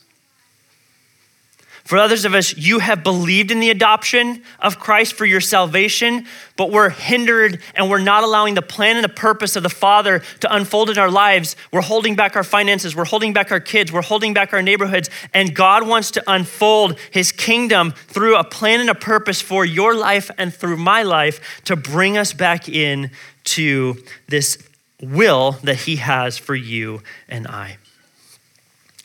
For 1.88 1.98
others 1.98 2.26
of 2.26 2.36
us, 2.36 2.58
you 2.58 2.80
have 2.80 3.02
believed 3.02 3.50
in 3.50 3.62
the 3.62 3.70
adoption 3.70 4.44
of 4.60 4.78
Christ 4.78 5.14
for 5.14 5.26
your 5.26 5.40
salvation, 5.40 6.26
but 6.58 6.70
we're 6.70 6.90
hindered 6.90 7.62
and 7.76 7.90
we're 7.90 7.98
not 8.00 8.26
allowing 8.26 8.56
the 8.56 8.62
plan 8.62 8.98
and 8.98 9.06
the 9.06 9.10
purpose 9.10 9.56
of 9.56 9.64
the 9.64 9.70
Father 9.70 10.20
to 10.42 10.54
unfold 10.54 10.90
in 10.90 10.98
our 10.98 11.10
lives. 11.10 11.56
We're 11.72 11.80
holding 11.80 12.18
back 12.18 12.36
our 12.36 12.44
finances, 12.44 12.94
we're 12.94 13.06
holding 13.06 13.32
back 13.32 13.54
our 13.54 13.62
kids, 13.62 13.90
we're 13.90 14.02
holding 14.02 14.34
back 14.34 14.52
our 14.52 14.62
neighborhoods, 14.62 15.10
and 15.34 15.56
God 15.56 15.88
wants 15.88 16.12
to 16.12 16.24
unfold 16.28 17.00
His 17.12 17.32
kingdom 17.32 17.92
through 17.92 18.36
a 18.36 18.44
plan 18.44 18.82
and 18.82 18.90
a 18.90 18.96
purpose 18.96 19.42
for 19.42 19.64
your 19.64 19.96
life 19.96 20.30
and 20.38 20.54
through 20.54 20.76
my 20.76 21.04
life 21.04 21.64
to 21.64 21.78
bring 21.78 22.18
us 22.18 22.34
back 22.34 22.68
in 22.68 23.12
to 23.46 23.96
this 24.28 24.58
will 25.02 25.54
that 25.64 25.78
He 25.78 25.96
has 25.96 26.38
for 26.38 26.54
you 26.54 27.02
and 27.30 27.48
I. 27.48 27.78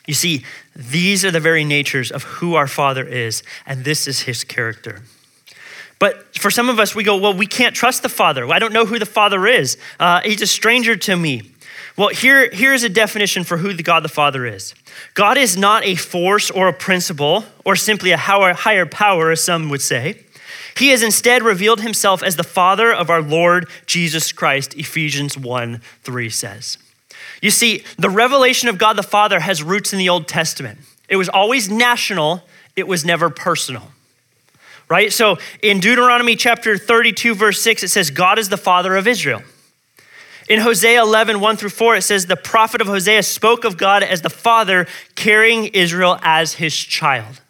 You 0.05 0.13
see, 0.13 0.43
these 0.75 1.23
are 1.23 1.31
the 1.31 1.39
very 1.39 1.63
natures 1.63 2.11
of 2.11 2.23
who 2.23 2.55
our 2.55 2.67
Father 2.67 3.05
is, 3.05 3.43
and 3.65 3.85
this 3.85 4.07
is 4.07 4.21
his 4.21 4.43
character. 4.43 5.01
But 5.99 6.37
for 6.37 6.51
some 6.51 6.69
of 6.69 6.79
us, 6.79 6.93
we 6.93 7.03
go, 7.03 7.15
well, 7.15 7.33
we 7.33 7.47
can't 7.47 7.75
trust 7.75 8.03
the 8.03 8.09
Father. 8.09 8.45
I 8.51 8.59
don't 8.59 8.73
know 8.73 8.85
who 8.85 8.99
the 8.99 9.05
Father 9.05 9.47
is. 9.47 9.77
Uh, 9.99 10.19
he's 10.21 10.41
a 10.41 10.47
stranger 10.47 10.97
to 10.97 11.15
me. 11.15 11.53
Well, 11.95 12.09
here, 12.09 12.49
here's 12.51 12.83
a 12.83 12.89
definition 12.89 13.43
for 13.43 13.57
who 13.57 13.71
the 13.71 13.83
God 13.83 14.03
the 14.03 14.09
Father 14.09 14.45
is 14.45 14.73
God 15.13 15.37
is 15.37 15.55
not 15.55 15.85
a 15.85 15.95
force 15.95 16.51
or 16.51 16.67
a 16.67 16.73
principle 16.73 17.45
or 17.63 17.75
simply 17.75 18.11
a 18.11 18.17
higher 18.17 18.85
power, 18.85 19.31
as 19.31 19.43
some 19.43 19.69
would 19.69 19.81
say. 19.81 20.23
He 20.75 20.89
has 20.89 21.03
instead 21.03 21.43
revealed 21.43 21.81
himself 21.81 22.23
as 22.23 22.35
the 22.35 22.43
Father 22.43 22.91
of 22.91 23.09
our 23.09 23.21
Lord 23.21 23.69
Jesus 23.85 24.31
Christ, 24.31 24.73
Ephesians 24.75 25.37
1 25.37 25.81
3 26.03 26.29
says. 26.29 26.77
You 27.43 27.51
see, 27.51 27.83
the 27.97 28.09
revelation 28.09 28.69
of 28.69 28.77
God 28.77 28.93
the 28.93 29.03
Father 29.03 29.41
has 29.41 29.61
roots 29.61 29.91
in 29.91 29.99
the 29.99 30.07
Old 30.07 30.29
Testament. 30.29 30.79
It 31.09 31.17
was 31.17 31.27
always 31.27 31.69
national, 31.69 32.41
it 32.77 32.87
was 32.87 33.03
never 33.03 33.29
personal. 33.29 33.91
Right? 34.87 35.11
So 35.11 35.37
in 35.61 35.81
Deuteronomy 35.81 36.37
chapter 36.37 36.77
32, 36.77 37.35
verse 37.35 37.61
6, 37.61 37.83
it 37.83 37.89
says, 37.89 38.11
God 38.11 38.39
is 38.39 38.47
the 38.47 38.55
Father 38.55 38.95
of 38.95 39.07
Israel. 39.07 39.41
In 40.47 40.61
Hosea 40.61 41.01
11, 41.01 41.41
1 41.41 41.57
through 41.57 41.71
4, 41.71 41.97
it 41.97 42.03
says, 42.03 42.27
The 42.27 42.37
prophet 42.37 42.79
of 42.79 42.87
Hosea 42.87 43.23
spoke 43.23 43.65
of 43.65 43.75
God 43.75 44.03
as 44.03 44.21
the 44.21 44.29
Father 44.29 44.87
carrying 45.15 45.65
Israel 45.65 46.19
as 46.21 46.53
his 46.53 46.73
child. 46.73 47.41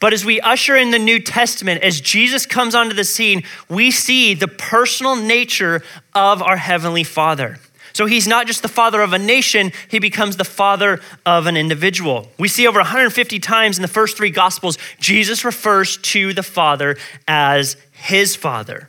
But 0.00 0.12
as 0.12 0.22
we 0.22 0.38
usher 0.42 0.76
in 0.76 0.90
the 0.90 0.98
New 0.98 1.18
Testament, 1.18 1.82
as 1.82 1.98
Jesus 1.98 2.44
comes 2.44 2.74
onto 2.74 2.94
the 2.94 3.04
scene, 3.04 3.44
we 3.70 3.90
see 3.90 4.34
the 4.34 4.48
personal 4.48 5.16
nature 5.16 5.82
of 6.14 6.42
our 6.42 6.58
Heavenly 6.58 7.04
Father. 7.04 7.58
So 7.92 8.06
he's 8.06 8.26
not 8.26 8.46
just 8.46 8.62
the 8.62 8.68
father 8.68 9.00
of 9.00 9.12
a 9.12 9.18
nation, 9.18 9.72
he 9.88 9.98
becomes 9.98 10.36
the 10.36 10.44
father 10.44 11.00
of 11.26 11.46
an 11.46 11.56
individual. 11.56 12.28
We 12.38 12.48
see 12.48 12.66
over 12.66 12.78
150 12.78 13.38
times 13.38 13.78
in 13.78 13.82
the 13.82 13.88
first 13.88 14.16
three 14.16 14.30
Gospels, 14.30 14.78
Jesus 14.98 15.44
refers 15.44 15.96
to 15.98 16.32
the 16.32 16.42
Father 16.42 16.96
as 17.28 17.76
his 17.92 18.34
Father. 18.34 18.88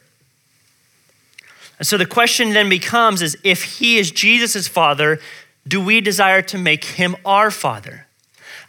And 1.80 1.88
so 1.88 1.98
the 1.98 2.06
question 2.06 2.52
then 2.52 2.70
becomes 2.70 3.22
is 3.22 3.38
if 3.44 3.80
he 3.80 3.98
is 3.98 4.12
Jesus' 4.12 4.68
Father, 4.68 5.20
do 5.68 5.82
we 5.82 6.02
desire 6.02 6.42
to 6.44 6.58
make 6.58 6.84
him 6.86 7.16
our 7.26 7.52
Father? 7.52 8.08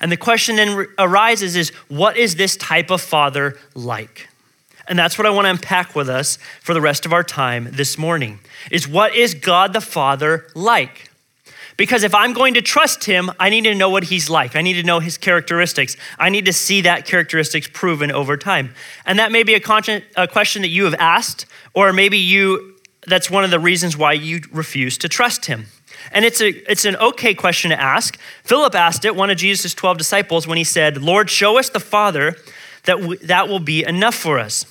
And 0.01 0.11
the 0.11 0.17
question 0.17 0.57
then 0.57 0.87
arises 0.99 1.57
is 1.57 1.71
what 1.89 2.17
is 2.17 2.37
this 2.37 2.57
type 2.57 2.91
of 2.91 3.01
Father 3.01 3.57
like? 3.75 4.29
And 4.89 4.99
that's 4.99 5.19
what 5.19 5.27
I 5.27 5.31
want 5.31 5.47
to 5.47 5.51
unpack 5.51 5.95
with 5.95 6.09
us 6.09 6.39
for 6.61 6.75
the 6.75 6.81
rest 6.81 7.07
of 7.07 7.13
our 7.13 7.23
time 7.23 7.69
this 7.73 7.97
morning. 7.97 8.41
Is 8.71 8.87
what 8.87 9.15
is 9.15 9.35
God 9.35 9.73
the 9.73 9.81
Father 9.81 10.47
like? 10.55 11.11
Because 11.77 12.05
if 12.05 12.15
I'm 12.15 12.33
going 12.33 12.55
to 12.55 12.63
trust 12.63 13.05
him, 13.05 13.31
I 13.41 13.51
need 13.51 13.65
to 13.65 13.75
know 13.75 13.91
what 13.91 14.05
he's 14.05 14.31
like. 14.31 14.55
I 14.55 14.63
need 14.63 14.75
to 14.75 14.85
know 14.85 15.01
his 15.01 15.19
characteristics. 15.19 15.97
I 16.19 16.29
need 16.29 16.45
to 16.45 16.53
see 16.53 16.83
that 16.83 17.05
characteristics 17.05 17.69
proven 17.73 18.13
over 18.13 18.37
time. 18.37 18.75
And 19.05 19.19
that 19.19 19.33
may 19.33 19.43
be 19.43 19.55
a, 19.55 19.61
a 20.17 20.29
question 20.29 20.63
that 20.63 20.69
you 20.69 20.85
have 20.85 20.95
asked, 20.95 21.47
or 21.75 21.93
maybe 21.93 22.19
you 22.19 22.75
that's 23.07 23.31
one 23.31 23.45
of 23.45 23.51
the 23.51 23.59
reasons 23.59 23.97
why 23.97 24.13
you 24.13 24.41
refuse 24.53 24.99
to 24.99 25.09
trust 25.09 25.47
him. 25.47 25.67
And 26.13 26.25
it's, 26.25 26.41
a, 26.41 26.49
it's 26.71 26.85
an 26.85 26.97
okay 26.97 27.35
question 27.35 27.71
to 27.71 27.81
ask. 27.81 28.19
Philip 28.43 28.75
asked 28.75 29.05
it, 29.05 29.17
one 29.17 29.31
of 29.31 29.37
Jesus' 29.37 29.75
12 29.75 29.99
disciples, 29.99 30.47
when 30.47 30.59
he 30.59 30.65
said, 30.65 31.03
Lord, 31.03 31.31
show 31.31 31.59
us 31.59 31.71
the 31.71 31.81
Father, 31.81 32.37
that, 32.85 33.01
w- 33.01 33.19
that 33.27 33.49
will 33.49 33.61
be 33.61 33.85
enough 33.85 34.15
for 34.15 34.39
us. 34.39 34.67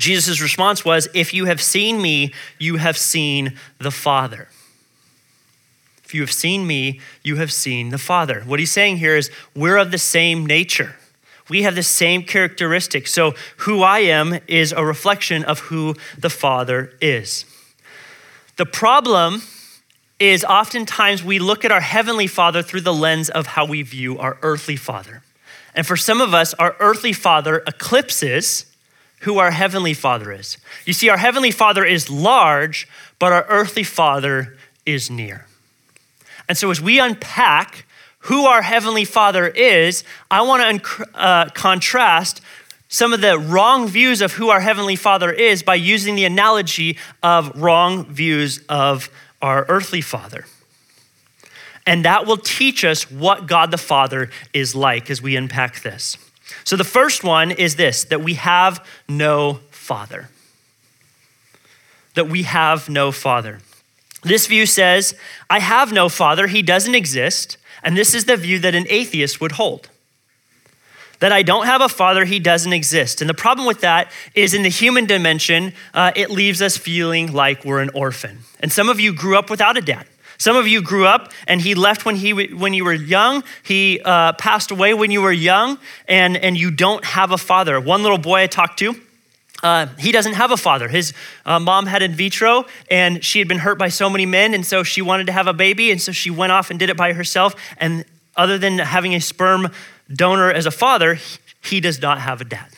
Jesus' 0.00 0.40
response 0.40 0.84
was, 0.84 1.08
If 1.14 1.32
you 1.32 1.44
have 1.44 1.60
seen 1.60 2.02
me, 2.02 2.32
you 2.58 2.78
have 2.78 2.96
seen 2.96 3.56
the 3.78 3.90
Father. 3.90 4.48
If 6.04 6.14
you 6.14 6.22
have 6.22 6.32
seen 6.32 6.66
me, 6.66 7.00
you 7.22 7.36
have 7.36 7.52
seen 7.52 7.90
the 7.90 7.98
Father. 7.98 8.40
What 8.40 8.58
he's 8.58 8.72
saying 8.72 8.96
here 8.96 9.16
is, 9.16 9.30
we're 9.54 9.76
of 9.76 9.92
the 9.92 9.98
same 9.98 10.44
nature. 10.44 10.96
We 11.48 11.62
have 11.62 11.74
the 11.74 11.82
same 11.82 12.22
characteristics. 12.22 13.12
So, 13.12 13.34
who 13.58 13.82
I 13.82 14.00
am 14.00 14.38
is 14.48 14.72
a 14.72 14.84
reflection 14.84 15.44
of 15.44 15.60
who 15.60 15.94
the 16.18 16.30
Father 16.30 16.92
is. 17.00 17.44
The 18.56 18.66
problem 18.66 19.42
is 20.18 20.44
oftentimes 20.44 21.22
we 21.22 21.38
look 21.38 21.64
at 21.64 21.72
our 21.72 21.80
Heavenly 21.80 22.26
Father 22.26 22.62
through 22.62 22.82
the 22.82 22.92
lens 22.94 23.30
of 23.30 23.46
how 23.46 23.64
we 23.64 23.82
view 23.82 24.18
our 24.18 24.38
earthly 24.42 24.76
Father. 24.76 25.22
And 25.74 25.86
for 25.86 25.96
some 25.96 26.20
of 26.20 26.34
us, 26.34 26.54
our 26.54 26.76
earthly 26.78 27.12
Father 27.12 27.62
eclipses 27.66 28.69
who 29.20 29.38
our 29.38 29.50
Heavenly 29.50 29.94
Father 29.94 30.32
is. 30.32 30.58
You 30.84 30.92
see, 30.92 31.08
our 31.08 31.18
Heavenly 31.18 31.50
Father 31.50 31.84
is 31.84 32.10
large, 32.10 32.88
but 33.18 33.32
our 33.32 33.44
earthly 33.48 33.82
Father 33.82 34.56
is 34.86 35.10
near. 35.10 35.46
And 36.48 36.56
so, 36.58 36.70
as 36.70 36.80
we 36.80 36.98
unpack 36.98 37.86
who 38.24 38.46
our 38.46 38.62
Heavenly 38.62 39.04
Father 39.04 39.46
is, 39.46 40.04
I 40.30 40.42
want 40.42 40.82
to 40.82 41.06
uh, 41.14 41.48
contrast 41.50 42.40
some 42.88 43.12
of 43.12 43.20
the 43.20 43.38
wrong 43.38 43.86
views 43.86 44.20
of 44.20 44.32
who 44.32 44.48
our 44.50 44.60
Heavenly 44.60 44.96
Father 44.96 45.30
is 45.30 45.62
by 45.62 45.76
using 45.76 46.16
the 46.16 46.24
analogy 46.24 46.98
of 47.22 47.52
wrong 47.60 48.04
views 48.06 48.60
of 48.68 49.08
our 49.40 49.64
earthly 49.68 50.00
Father. 50.00 50.44
And 51.86 52.04
that 52.04 52.26
will 52.26 52.36
teach 52.36 52.84
us 52.84 53.10
what 53.10 53.46
God 53.46 53.70
the 53.70 53.78
Father 53.78 54.30
is 54.52 54.74
like 54.74 55.08
as 55.08 55.22
we 55.22 55.36
unpack 55.36 55.82
this. 55.82 56.16
So 56.64 56.76
the 56.76 56.84
first 56.84 57.24
one 57.24 57.50
is 57.50 57.76
this 57.76 58.04
that 58.04 58.22
we 58.22 58.34
have 58.34 58.84
no 59.08 59.60
father. 59.70 60.28
That 62.14 62.28
we 62.28 62.42
have 62.44 62.88
no 62.88 63.12
father. 63.12 63.60
This 64.22 64.46
view 64.46 64.66
says, 64.66 65.14
I 65.48 65.60
have 65.60 65.92
no 65.92 66.08
father, 66.08 66.46
he 66.46 66.62
doesn't 66.62 66.94
exist. 66.94 67.56
And 67.82 67.96
this 67.96 68.14
is 68.14 68.26
the 68.26 68.36
view 68.36 68.58
that 68.58 68.74
an 68.74 68.86
atheist 68.90 69.40
would 69.40 69.52
hold 69.52 69.88
that 71.20 71.32
I 71.32 71.42
don't 71.42 71.66
have 71.66 71.80
a 71.80 71.88
father, 71.88 72.24
he 72.24 72.40
doesn't 72.40 72.72
exist. 72.72 73.20
And 73.20 73.30
the 73.30 73.34
problem 73.34 73.66
with 73.66 73.82
that 73.82 74.10
is 74.34 74.52
in 74.54 74.62
the 74.62 74.68
human 74.68 75.06
dimension, 75.06 75.72
uh, 75.94 76.12
it 76.16 76.30
leaves 76.30 76.60
us 76.60 76.76
feeling 76.76 77.32
like 77.32 77.64
we're 77.64 77.80
an 77.80 77.90
orphan. 77.94 78.40
And 78.58 78.72
some 78.72 78.88
of 78.88 78.98
you 78.98 79.14
grew 79.14 79.38
up 79.38 79.48
without 79.48 79.76
a 79.76 79.80
dad. 79.80 80.06
Some 80.40 80.56
of 80.56 80.66
you 80.66 80.80
grew 80.80 81.06
up 81.06 81.32
and 81.46 81.60
he 81.60 81.74
left 81.74 82.06
when, 82.06 82.16
he, 82.16 82.32
when 82.32 82.72
you 82.72 82.86
were 82.86 82.94
young. 82.94 83.44
He 83.62 84.00
uh, 84.02 84.32
passed 84.32 84.70
away 84.70 84.94
when 84.94 85.10
you 85.10 85.20
were 85.20 85.30
young, 85.30 85.78
and, 86.08 86.34
and 86.34 86.56
you 86.56 86.70
don't 86.70 87.04
have 87.04 87.30
a 87.30 87.36
father. 87.36 87.78
One 87.78 88.02
little 88.02 88.16
boy 88.16 88.44
I 88.44 88.46
talked 88.46 88.78
to, 88.78 88.94
uh, 89.62 89.88
he 89.98 90.12
doesn't 90.12 90.32
have 90.32 90.50
a 90.50 90.56
father. 90.56 90.88
His 90.88 91.12
uh, 91.44 91.60
mom 91.60 91.84
had 91.84 92.00
in 92.00 92.12
vitro, 92.12 92.64
and 92.90 93.22
she 93.22 93.38
had 93.38 93.48
been 93.48 93.58
hurt 93.58 93.78
by 93.78 93.90
so 93.90 94.08
many 94.08 94.24
men, 94.24 94.54
and 94.54 94.64
so 94.64 94.82
she 94.82 95.02
wanted 95.02 95.26
to 95.26 95.32
have 95.32 95.46
a 95.46 95.52
baby, 95.52 95.90
and 95.90 96.00
so 96.00 96.10
she 96.10 96.30
went 96.30 96.52
off 96.52 96.70
and 96.70 96.78
did 96.78 96.88
it 96.88 96.96
by 96.96 97.12
herself. 97.12 97.54
And 97.76 98.06
other 98.34 98.56
than 98.56 98.78
having 98.78 99.14
a 99.14 99.20
sperm 99.20 99.68
donor 100.10 100.50
as 100.50 100.64
a 100.64 100.70
father, 100.70 101.18
he 101.62 101.80
does 101.80 102.00
not 102.00 102.18
have 102.18 102.40
a 102.40 102.44
dad. 102.44 102.68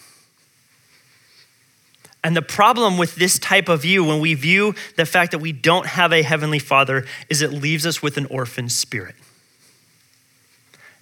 And 2.25 2.37
the 2.37 2.43
problem 2.43 2.99
with 2.99 3.17
this 3.17 3.39
type 3.39 3.69
of 3.69 3.83
view, 3.83 4.05
when 4.05 4.21
we 4.21 4.35
view 4.35 4.75
the 4.97 5.07
fact 5.07 5.33
that 5.33 5.41
we 5.41 5.51
don't 5.53 5.87
have 5.87 6.13
a 6.13 6.23
heavenly 6.23 6.61
father, 6.61 7.05
is 7.29 7.43
it 7.43 7.53
leaves 7.53 7.85
us 7.85 8.01
with 8.01 8.17
an 8.17 8.27
orphan 8.27 8.69
spirit. 8.69 9.17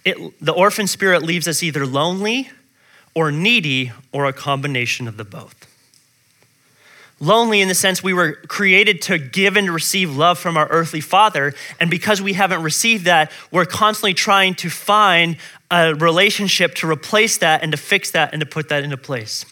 It, 0.03 0.17
the 0.43 0.51
orphan 0.51 0.87
spirit 0.87 1.21
leaves 1.21 1.47
us 1.47 1.61
either 1.61 1.85
lonely 1.85 2.49
or 3.13 3.31
needy 3.31 3.91
or 4.11 4.25
a 4.25 4.33
combination 4.33 5.07
of 5.07 5.17
the 5.17 5.23
both. 5.23 5.67
Lonely 7.19 7.61
in 7.61 7.67
the 7.67 7.75
sense 7.75 8.01
we 8.01 8.13
were 8.13 8.33
created 8.47 8.99
to 9.03 9.19
give 9.19 9.55
and 9.55 9.69
receive 9.69 10.17
love 10.17 10.39
from 10.39 10.57
our 10.57 10.67
earthly 10.69 11.01
father. 11.01 11.53
And 11.79 11.91
because 11.91 12.19
we 12.19 12.33
haven't 12.33 12.63
received 12.63 13.05
that, 13.05 13.31
we're 13.51 13.65
constantly 13.65 14.15
trying 14.15 14.55
to 14.55 14.71
find 14.71 15.37
a 15.69 15.93
relationship 15.93 16.73
to 16.75 16.89
replace 16.89 17.37
that 17.37 17.61
and 17.61 17.71
to 17.73 17.77
fix 17.77 18.09
that 18.11 18.33
and 18.33 18.39
to 18.39 18.47
put 18.47 18.69
that 18.69 18.83
into 18.83 18.97
place. 18.97 19.45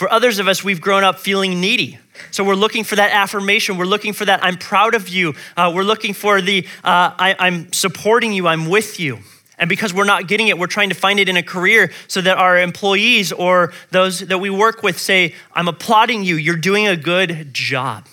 For 0.00 0.10
others 0.10 0.38
of 0.38 0.48
us, 0.48 0.64
we've 0.64 0.80
grown 0.80 1.04
up 1.04 1.18
feeling 1.18 1.60
needy. 1.60 1.98
So 2.30 2.42
we're 2.42 2.54
looking 2.54 2.84
for 2.84 2.96
that 2.96 3.10
affirmation. 3.10 3.76
We're 3.76 3.84
looking 3.84 4.14
for 4.14 4.24
that 4.24 4.42
I'm 4.42 4.56
proud 4.56 4.94
of 4.94 5.10
you. 5.10 5.34
Uh, 5.58 5.70
we're 5.74 5.82
looking 5.82 6.14
for 6.14 6.40
the 6.40 6.66
uh, 6.82 7.12
I, 7.18 7.36
I'm 7.38 7.70
supporting 7.74 8.32
you, 8.32 8.46
I'm 8.46 8.70
with 8.70 8.98
you. 8.98 9.18
And 9.58 9.68
because 9.68 9.92
we're 9.92 10.06
not 10.06 10.26
getting 10.26 10.48
it, 10.48 10.58
we're 10.58 10.68
trying 10.68 10.88
to 10.88 10.94
find 10.94 11.20
it 11.20 11.28
in 11.28 11.36
a 11.36 11.42
career 11.42 11.92
so 12.08 12.22
that 12.22 12.38
our 12.38 12.58
employees 12.58 13.30
or 13.30 13.74
those 13.90 14.20
that 14.20 14.38
we 14.38 14.48
work 14.48 14.82
with 14.82 14.98
say, 14.98 15.34
I'm 15.52 15.68
applauding 15.68 16.24
you, 16.24 16.36
you're 16.36 16.56
doing 16.56 16.88
a 16.88 16.96
good 16.96 17.52
job. 17.52 18.06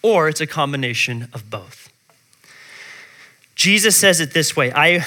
Or 0.00 0.30
it's 0.30 0.40
a 0.40 0.46
combination 0.46 1.28
of 1.34 1.50
both. 1.50 1.92
Jesus 3.54 3.96
says 3.96 4.18
it 4.18 4.32
this 4.32 4.56
way 4.56 4.72
I 4.72 5.04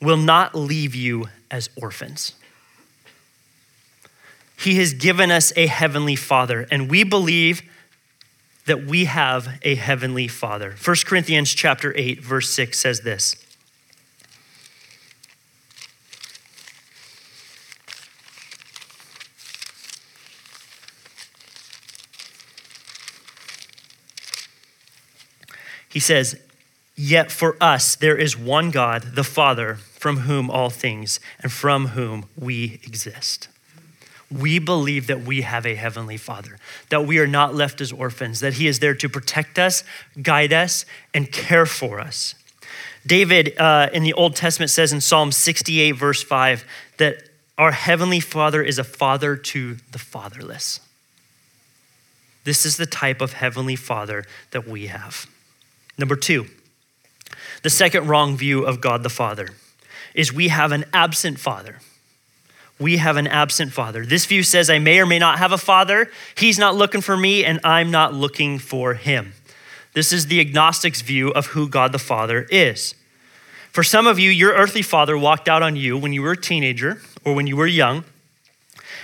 will 0.00 0.16
not 0.16 0.54
leave 0.54 0.94
you 0.94 1.26
as 1.50 1.68
orphans. 1.76 2.32
He 4.56 4.76
has 4.76 4.94
given 4.94 5.30
us 5.30 5.52
a 5.54 5.66
heavenly 5.66 6.16
Father, 6.16 6.66
and 6.70 6.90
we 6.90 7.04
believe 7.04 7.62
that 8.66 8.84
we 8.84 9.04
have 9.04 9.60
a 9.62 9.76
heavenly 9.76 10.28
Father. 10.28 10.74
1 10.82 10.96
Corinthians 11.06 11.54
chapter 11.54 11.94
8 11.96 12.22
verse 12.22 12.50
6 12.50 12.78
says 12.78 13.00
this. 13.00 13.36
He 25.88 26.00
says, 26.00 26.38
Yet 26.94 27.30
for 27.30 27.56
us 27.60 27.94
there 27.94 28.16
is 28.16 28.36
one 28.36 28.70
God, 28.70 29.14
the 29.14 29.24
Father, 29.24 29.76
from 29.76 30.18
whom 30.18 30.50
all 30.50 30.70
things 30.70 31.20
and 31.40 31.52
from 31.52 31.88
whom 31.88 32.26
we 32.36 32.80
exist 32.82 33.48
we 34.30 34.58
believe 34.58 35.06
that 35.06 35.22
we 35.22 35.42
have 35.42 35.64
a 35.64 35.74
heavenly 35.74 36.16
Father, 36.16 36.58
that 36.88 37.06
we 37.06 37.18
are 37.18 37.26
not 37.26 37.54
left 37.54 37.80
as 37.80 37.92
orphans, 37.92 38.40
that 38.40 38.54
He 38.54 38.66
is 38.66 38.80
there 38.80 38.94
to 38.94 39.08
protect 39.08 39.58
us, 39.58 39.84
guide 40.20 40.52
us, 40.52 40.84
and 41.14 41.30
care 41.30 41.66
for 41.66 42.00
us. 42.00 42.34
David 43.06 43.56
uh, 43.58 43.88
in 43.92 44.02
the 44.02 44.12
Old 44.14 44.34
Testament 44.34 44.70
says 44.70 44.92
in 44.92 45.00
Psalm 45.00 45.30
68, 45.30 45.92
verse 45.92 46.22
5, 46.22 46.64
that 46.98 47.22
our 47.56 47.70
heavenly 47.70 48.20
Father 48.20 48.62
is 48.62 48.78
a 48.78 48.84
father 48.84 49.36
to 49.36 49.76
the 49.92 49.98
fatherless. 49.98 50.80
This 52.44 52.66
is 52.66 52.76
the 52.76 52.86
type 52.86 53.20
of 53.20 53.34
heavenly 53.34 53.76
Father 53.76 54.24
that 54.50 54.68
we 54.68 54.86
have. 54.86 55.26
Number 55.98 56.16
two, 56.16 56.46
the 57.62 57.70
second 57.70 58.06
wrong 58.06 58.36
view 58.36 58.64
of 58.64 58.80
God 58.80 59.02
the 59.02 59.08
Father 59.08 59.48
is 60.14 60.32
we 60.32 60.48
have 60.48 60.72
an 60.72 60.84
absent 60.92 61.40
father. 61.40 61.80
We 62.78 62.98
have 62.98 63.16
an 63.16 63.26
absent 63.26 63.72
father. 63.72 64.04
This 64.04 64.26
view 64.26 64.42
says 64.42 64.68
I 64.68 64.78
may 64.78 64.98
or 64.98 65.06
may 65.06 65.18
not 65.18 65.38
have 65.38 65.52
a 65.52 65.58
father. 65.58 66.10
He's 66.36 66.58
not 66.58 66.74
looking 66.74 67.00
for 67.00 67.16
me, 67.16 67.44
and 67.44 67.58
I'm 67.64 67.90
not 67.90 68.12
looking 68.12 68.58
for 68.58 68.94
him. 68.94 69.32
This 69.94 70.12
is 70.12 70.26
the 70.26 70.40
agnostic's 70.40 71.00
view 71.00 71.30
of 71.30 71.46
who 71.46 71.68
God 71.68 71.92
the 71.92 71.98
Father 71.98 72.42
is. 72.50 72.94
For 73.72 73.82
some 73.82 74.06
of 74.06 74.18
you, 74.18 74.30
your 74.30 74.52
earthly 74.52 74.82
father 74.82 75.16
walked 75.16 75.48
out 75.48 75.62
on 75.62 75.74
you 75.74 75.96
when 75.96 76.12
you 76.12 76.20
were 76.20 76.32
a 76.32 76.36
teenager 76.40 77.00
or 77.24 77.34
when 77.34 77.46
you 77.46 77.56
were 77.56 77.66
young, 77.66 78.04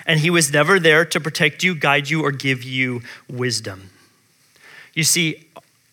and 0.05 0.21
he 0.21 0.29
was 0.29 0.53
never 0.53 0.79
there 0.79 1.05
to 1.07 1.21
protect 1.21 1.63
you, 1.63 1.75
guide 1.75 2.11
you, 2.11 2.23
or 2.23 2.31
give 2.31 2.63
you 2.63 3.01
wisdom. 3.29 3.91
You 4.93 5.05
see, 5.05 5.47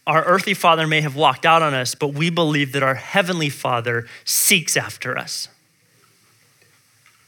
our 0.05 0.23
earthly 0.25 0.53
father 0.53 0.87
may 0.87 1.01
have 1.01 1.15
walked 1.15 1.45
out 1.45 1.61
on 1.61 1.73
us, 1.73 1.95
but 1.95 2.13
we 2.13 2.29
believe 2.29 2.71
that 2.73 2.83
our 2.83 2.95
heavenly 2.95 3.49
father 3.49 4.07
seeks 4.25 4.75
after 4.75 5.17
us. 5.17 5.47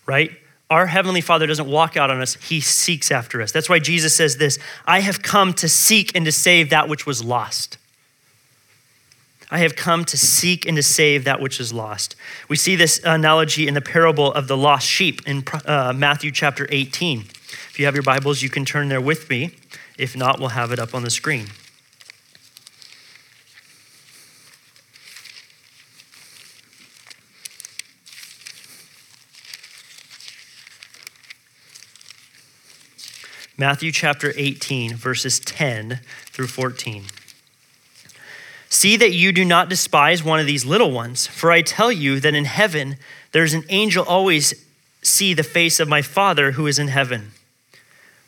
Right? 0.06 0.32
Our 0.70 0.88
heavenly 0.88 1.22
father 1.22 1.48
doesn't 1.48 1.68
walk 1.68 1.98
out 1.98 2.10
on 2.10 2.22
us, 2.22 2.36
he 2.36 2.62
seeks 2.62 3.12
after 3.12 3.42
us. 3.42 3.52
That's 3.52 3.70
why 3.70 3.80
Jesus 3.80 4.16
says 4.16 4.38
this 4.38 4.58
I 4.86 5.02
have 5.02 5.22
come 5.22 5.54
to 5.56 5.68
seek 5.68 6.16
and 6.16 6.26
to 6.26 6.32
save 6.32 6.70
that 6.70 6.88
which 6.88 7.06
was 7.06 7.24
lost. 7.24 7.78
I 9.54 9.58
have 9.58 9.76
come 9.76 10.06
to 10.06 10.18
seek 10.18 10.66
and 10.66 10.78
to 10.78 10.84
save 10.84 11.26
that 11.26 11.42
which 11.42 11.60
is 11.60 11.74
lost. 11.74 12.16
We 12.48 12.56
see 12.56 12.78
this 12.78 13.02
analogy 13.04 13.68
in 13.68 13.74
the 13.74 13.82
parable 13.82 14.32
of 14.32 14.48
the 14.48 14.56
lost 14.56 14.88
sheep 14.88 15.28
in 15.28 15.44
uh, 15.66 15.92
Matthew 15.94 16.32
chapter 16.32 16.68
18. 16.70 17.20
If 17.20 17.78
you 17.78 17.84
have 17.84 17.94
your 17.94 18.04
Bibles, 18.04 18.42
you 18.42 18.50
can 18.50 18.64
turn 18.64 18.88
there 18.88 19.02
with 19.02 19.30
me. 19.30 19.56
If 19.98 20.16
not, 20.16 20.40
we'll 20.40 20.50
have 20.50 20.72
it 20.72 20.80
up 20.80 20.96
on 20.96 21.04
the 21.04 21.10
screen. 21.10 21.48
Matthew 33.58 33.92
chapter 33.92 34.34
18, 34.36 34.96
verses 34.96 35.40
10 35.40 36.00
through 36.28 36.48
14. 36.48 37.06
See 38.70 38.96
that 38.96 39.12
you 39.12 39.34
do 39.34 39.44
not 39.44 39.70
despise 39.70 40.24
one 40.24 40.40
of 40.40 40.46
these 40.46 40.66
little 40.66 40.92
ones, 40.92 41.28
for 41.28 41.52
I 41.52 41.62
tell 41.62 41.92
you 41.92 42.20
that 42.22 42.34
in 42.34 42.46
heaven 42.46 42.96
there's 43.34 43.54
an 43.54 43.66
angel 43.70 44.06
always 44.06 44.66
see 45.02 45.34
the 45.34 45.44
face 45.44 45.80
of 45.80 45.90
my 45.90 46.02
Father 46.02 46.52
who 46.52 46.68
is 46.68 46.80
in 46.80 46.88
heaven. 46.88 47.32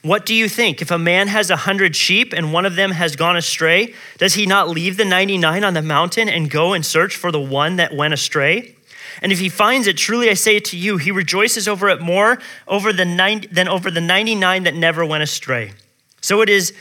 What 0.01 0.25
do 0.25 0.33
you 0.33 0.49
think? 0.49 0.81
If 0.81 0.91
a 0.91 0.97
man 0.99 1.29
has 1.29 1.49
a 1.49 1.55
hundred 1.55 1.95
sheep 1.95 2.33
and 2.33 2.51
one 2.51 2.65
of 2.65 2.75
them 2.75 2.91
has 2.91 3.15
gone 3.15 3.37
astray, 3.37 3.93
does 4.17 4.33
he 4.33 4.45
not 4.45 4.67
leave 4.67 4.97
the 4.97 5.05
99 5.05 5.63
on 5.63 5.73
the 5.73 5.81
mountain 5.81 6.27
and 6.27 6.51
go 6.51 6.73
and 6.73 6.85
search 6.85 7.15
for 7.15 7.31
the 7.31 7.39
one 7.39 7.77
that 7.77 7.95
went 7.95 8.13
astray? 8.13 8.75
And 9.21 9.31
if 9.31 9.39
he 9.39 9.49
finds 9.49 9.87
it, 9.87 9.97
truly 9.97 10.29
I 10.29 10.33
say 10.33 10.57
it 10.57 10.65
to 10.65 10.77
you, 10.77 10.97
he 10.97 11.11
rejoices 11.11 11.67
over 11.67 11.89
it 11.89 12.01
more 12.01 12.39
over 12.67 12.91
the 12.91 13.05
90, 13.05 13.47
than 13.47 13.67
over 13.67 13.91
the 13.91 14.01
99 14.01 14.63
that 14.63 14.75
never 14.75 15.05
went 15.05 15.23
astray. 15.23 15.73
So 16.21 16.41
it 16.41 16.49
is 16.49 16.73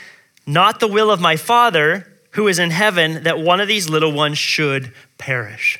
not 0.45 0.79
the 0.79 0.87
will 0.87 1.11
of 1.11 1.19
my 1.19 1.35
Father 1.35 2.07
who 2.31 2.47
is 2.47 2.59
in 2.59 2.71
heaven 2.71 3.23
that 3.23 3.39
one 3.39 3.61
of 3.61 3.67
these 3.67 3.89
little 3.89 4.11
ones 4.11 4.37
should 4.37 4.91
perish. 5.17 5.79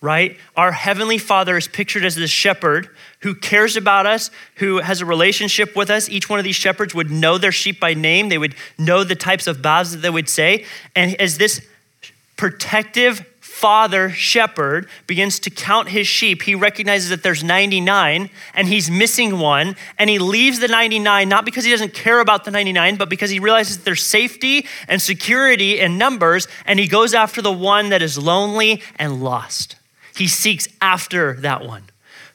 Right? 0.00 0.38
Our 0.56 0.72
heavenly 0.72 1.18
Father 1.18 1.56
is 1.58 1.68
pictured 1.68 2.04
as 2.04 2.14
the 2.14 2.26
shepherd 2.26 2.88
who 3.20 3.34
cares 3.34 3.76
about 3.76 4.06
us, 4.06 4.30
who 4.56 4.78
has 4.78 5.02
a 5.02 5.06
relationship 5.06 5.76
with 5.76 5.90
us. 5.90 6.08
Each 6.08 6.28
one 6.28 6.38
of 6.38 6.44
these 6.44 6.56
shepherds 6.56 6.94
would 6.94 7.10
know 7.10 7.36
their 7.36 7.52
sheep 7.52 7.78
by 7.78 7.92
name, 7.92 8.30
they 8.30 8.38
would 8.38 8.54
know 8.78 9.04
the 9.04 9.14
types 9.14 9.46
of 9.46 9.60
baths 9.60 9.92
that 9.92 9.98
they 9.98 10.10
would 10.10 10.28
say. 10.28 10.64
And 10.96 11.20
as 11.20 11.36
this 11.36 11.66
protective 12.36 13.26
father 13.60 14.08
shepherd 14.08 14.88
begins 15.06 15.38
to 15.38 15.50
count 15.50 15.90
his 15.90 16.06
sheep, 16.06 16.40
he 16.40 16.54
recognizes 16.54 17.10
that 17.10 17.22
there's 17.22 17.44
99 17.44 18.30
and 18.54 18.68
he's 18.68 18.90
missing 18.90 19.38
one. 19.38 19.76
And 19.98 20.08
he 20.08 20.18
leaves 20.18 20.60
the 20.60 20.68
99 20.68 21.28
not 21.28 21.44
because 21.44 21.64
he 21.64 21.70
doesn't 21.70 21.92
care 21.92 22.20
about 22.20 22.46
the 22.46 22.50
99, 22.50 22.96
but 22.96 23.10
because 23.10 23.28
he 23.28 23.38
realizes 23.38 23.78
there's 23.78 24.02
safety 24.02 24.66
and 24.88 25.00
security 25.02 25.78
in 25.78 25.98
numbers. 25.98 26.48
And 26.64 26.78
he 26.78 26.88
goes 26.88 27.12
after 27.12 27.42
the 27.42 27.52
one 27.52 27.90
that 27.90 28.00
is 28.00 28.16
lonely 28.16 28.82
and 28.96 29.22
lost. 29.22 29.76
He 30.16 30.26
seeks 30.26 30.66
after 30.80 31.34
that 31.40 31.66
one 31.66 31.84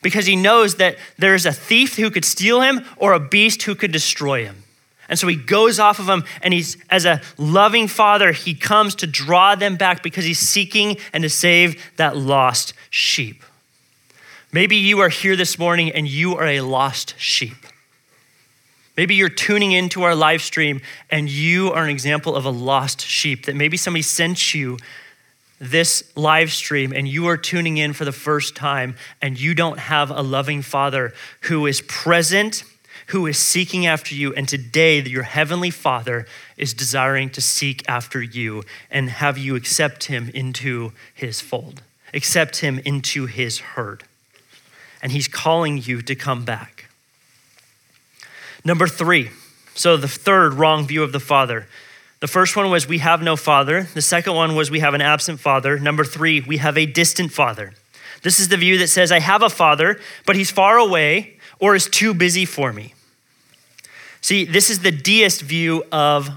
because 0.03 0.27
he 0.27 0.35
knows 0.35 0.75
that 0.75 0.97
there's 1.17 1.47
a 1.47 1.51
thief 1.51 1.95
who 1.95 2.11
could 2.11 2.25
steal 2.25 2.61
him 2.61 2.85
or 2.97 3.13
a 3.13 3.19
beast 3.19 3.63
who 3.63 3.73
could 3.73 3.91
destroy 3.91 4.45
him. 4.45 4.64
And 5.07 5.19
so 5.19 5.27
he 5.27 5.35
goes 5.35 5.79
off 5.79 5.99
of 5.99 6.07
them, 6.07 6.23
and 6.41 6.53
he's, 6.53 6.77
as 6.89 7.05
a 7.05 7.21
loving 7.37 7.87
father, 7.87 8.31
he 8.31 8.55
comes 8.55 8.95
to 8.95 9.07
draw 9.07 9.55
them 9.55 9.75
back 9.75 10.01
because 10.01 10.25
he's 10.25 10.39
seeking 10.39 10.97
and 11.13 11.23
to 11.23 11.29
save 11.29 11.91
that 11.97 12.17
lost 12.17 12.73
sheep. 12.89 13.43
Maybe 14.51 14.77
you 14.77 14.99
are 15.01 15.09
here 15.09 15.35
this 15.35 15.59
morning 15.59 15.91
and 15.91 16.07
you 16.07 16.35
are 16.37 16.47
a 16.47 16.61
lost 16.61 17.13
sheep. 17.17 17.57
Maybe 18.95 19.15
you're 19.15 19.27
tuning 19.27 19.73
into 19.73 20.03
our 20.03 20.15
live 20.15 20.41
stream 20.41 20.81
and 21.09 21.29
you 21.29 21.73
are 21.73 21.83
an 21.83 21.89
example 21.89 22.35
of 22.35 22.45
a 22.45 22.49
lost 22.49 23.01
sheep, 23.01 23.45
that 23.47 23.55
maybe 23.55 23.75
somebody 23.75 24.01
sent 24.01 24.53
you 24.53 24.77
this 25.59 26.09
live 26.15 26.51
stream 26.51 26.93
and 26.93 27.07
you 27.07 27.27
are 27.27 27.37
tuning 27.37 27.77
in 27.77 27.93
for 27.93 28.05
the 28.05 28.11
first 28.11 28.55
time 28.55 28.95
and 29.21 29.39
you 29.39 29.53
don't 29.53 29.79
have 29.79 30.09
a 30.09 30.21
loving 30.21 30.61
father 30.61 31.13
who 31.41 31.65
is 31.65 31.81
present 31.81 32.63
who 33.07 33.27
is 33.27 33.37
seeking 33.37 33.85
after 33.85 34.15
you. 34.15 34.33
And 34.33 34.47
today, 34.47 35.01
your 35.01 35.23
heavenly 35.23 35.69
Father 35.69 36.25
is 36.57 36.73
desiring 36.73 37.29
to 37.31 37.41
seek 37.41 37.87
after 37.87 38.21
you 38.21 38.63
and 38.89 39.09
have 39.09 39.37
you 39.37 39.55
accept 39.55 40.05
him 40.05 40.29
into 40.33 40.91
his 41.13 41.41
fold, 41.41 41.81
accept 42.13 42.57
him 42.57 42.79
into 42.79 43.25
his 43.25 43.59
herd. 43.59 44.03
And 45.01 45.11
he's 45.11 45.27
calling 45.27 45.77
you 45.77 46.01
to 46.01 46.15
come 46.15 46.45
back. 46.45 46.85
Number 48.63 48.87
three, 48.87 49.29
so 49.75 49.97
the 49.97 50.07
third 50.07 50.53
wrong 50.55 50.87
view 50.87 51.03
of 51.03 51.11
the 51.11 51.19
Father. 51.19 51.67
The 52.21 52.27
first 52.27 52.55
one 52.55 52.71
was 52.71 52.87
we 52.87 52.97
have 52.97 53.21
no 53.21 53.35
father. 53.35 53.83
The 53.93 54.01
second 54.01 54.33
one 54.33 54.55
was 54.55 54.71
we 54.71 54.79
have 54.79 54.95
an 54.95 55.01
absent 55.01 55.39
father. 55.39 55.77
Number 55.77 56.03
three, 56.03 56.41
we 56.41 56.57
have 56.57 56.75
a 56.75 56.87
distant 56.87 57.31
father. 57.31 57.73
This 58.23 58.39
is 58.39 58.47
the 58.47 58.57
view 58.57 58.79
that 58.79 58.87
says, 58.87 59.11
I 59.11 59.19
have 59.19 59.43
a 59.43 59.49
father, 59.49 59.99
but 60.25 60.35
he's 60.35 60.49
far 60.49 60.79
away 60.79 61.37
or 61.59 61.75
is 61.75 61.87
too 61.87 62.15
busy 62.15 62.45
for 62.45 62.73
me. 62.73 62.94
See, 64.25 64.43
this 64.43 64.71
is 64.71 64.79
the 64.79 64.89
deist 64.89 65.43
view 65.43 65.83
of 65.91 66.31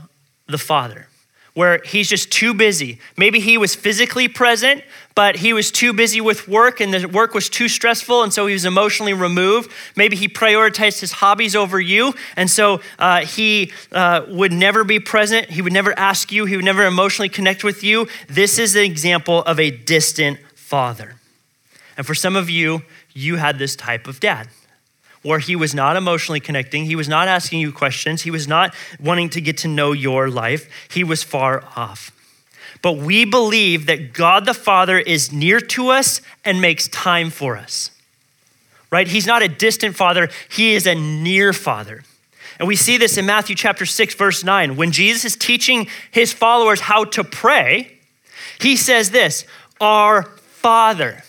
the 0.46 0.58
Father, 0.58 1.06
where 1.54 1.80
he's 1.86 2.06
just 2.06 2.30
too 2.30 2.52
busy. 2.52 2.98
Maybe 3.16 3.40
he 3.40 3.56
was 3.56 3.74
physically 3.74 4.28
present, 4.28 4.84
but 5.14 5.36
he 5.36 5.54
was 5.54 5.70
too 5.70 5.94
busy 5.94 6.20
with 6.20 6.46
work 6.46 6.80
and 6.80 6.92
the 6.92 7.08
work 7.08 7.32
was 7.32 7.48
too 7.48 7.66
stressful, 7.66 8.22
and 8.22 8.30
so 8.30 8.46
he 8.46 8.52
was 8.52 8.66
emotionally 8.66 9.14
removed. 9.14 9.70
Maybe 9.96 10.16
he 10.16 10.28
prioritized 10.28 11.00
his 11.00 11.12
hobbies 11.12 11.56
over 11.56 11.80
you, 11.80 12.12
and 12.36 12.50
so 12.50 12.82
uh, 12.98 13.24
he 13.24 13.72
uh, 13.90 14.26
would 14.28 14.52
never 14.52 14.84
be 14.84 15.00
present. 15.00 15.48
He 15.48 15.62
would 15.62 15.72
never 15.72 15.98
ask 15.98 16.30
you, 16.30 16.44
he 16.44 16.56
would 16.56 16.66
never 16.66 16.84
emotionally 16.84 17.30
connect 17.30 17.64
with 17.64 17.82
you. 17.82 18.06
This 18.28 18.58
is 18.58 18.76
an 18.76 18.84
example 18.84 19.42
of 19.44 19.58
a 19.58 19.70
distant 19.70 20.40
father. 20.54 21.14
And 21.96 22.06
for 22.06 22.14
some 22.14 22.36
of 22.36 22.50
you, 22.50 22.82
you 23.14 23.36
had 23.36 23.58
this 23.58 23.74
type 23.74 24.06
of 24.06 24.20
dad 24.20 24.48
where 25.28 25.38
he 25.38 25.54
was 25.54 25.74
not 25.74 25.96
emotionally 25.96 26.40
connecting, 26.40 26.86
he 26.86 26.96
was 26.96 27.08
not 27.08 27.28
asking 27.28 27.60
you 27.60 27.70
questions, 27.70 28.22
he 28.22 28.30
was 28.30 28.48
not 28.48 28.74
wanting 28.98 29.28
to 29.28 29.40
get 29.40 29.58
to 29.58 29.68
know 29.68 29.92
your 29.92 30.30
life, 30.30 30.68
he 30.90 31.04
was 31.04 31.22
far 31.22 31.62
off. 31.76 32.10
But 32.80 32.94
we 32.94 33.24
believe 33.24 33.86
that 33.86 34.12
God 34.12 34.46
the 34.46 34.54
Father 34.54 34.98
is 34.98 35.30
near 35.30 35.60
to 35.60 35.88
us 35.88 36.22
and 36.44 36.60
makes 36.60 36.88
time 36.88 37.30
for 37.30 37.56
us. 37.56 37.90
Right? 38.90 39.06
He's 39.06 39.26
not 39.26 39.42
a 39.42 39.48
distant 39.48 39.96
father, 39.96 40.30
he 40.48 40.74
is 40.74 40.86
a 40.86 40.94
near 40.94 41.52
father. 41.52 42.04
And 42.58 42.66
we 42.66 42.74
see 42.74 42.96
this 42.96 43.18
in 43.18 43.26
Matthew 43.26 43.54
chapter 43.54 43.84
6 43.84 44.14
verse 44.14 44.42
9 44.42 44.76
when 44.76 44.92
Jesus 44.92 45.24
is 45.26 45.36
teaching 45.36 45.88
his 46.10 46.32
followers 46.32 46.80
how 46.80 47.04
to 47.04 47.22
pray, 47.22 47.98
he 48.58 48.76
says 48.76 49.10
this, 49.10 49.44
"Our 49.80 50.22
Father." 50.62 51.22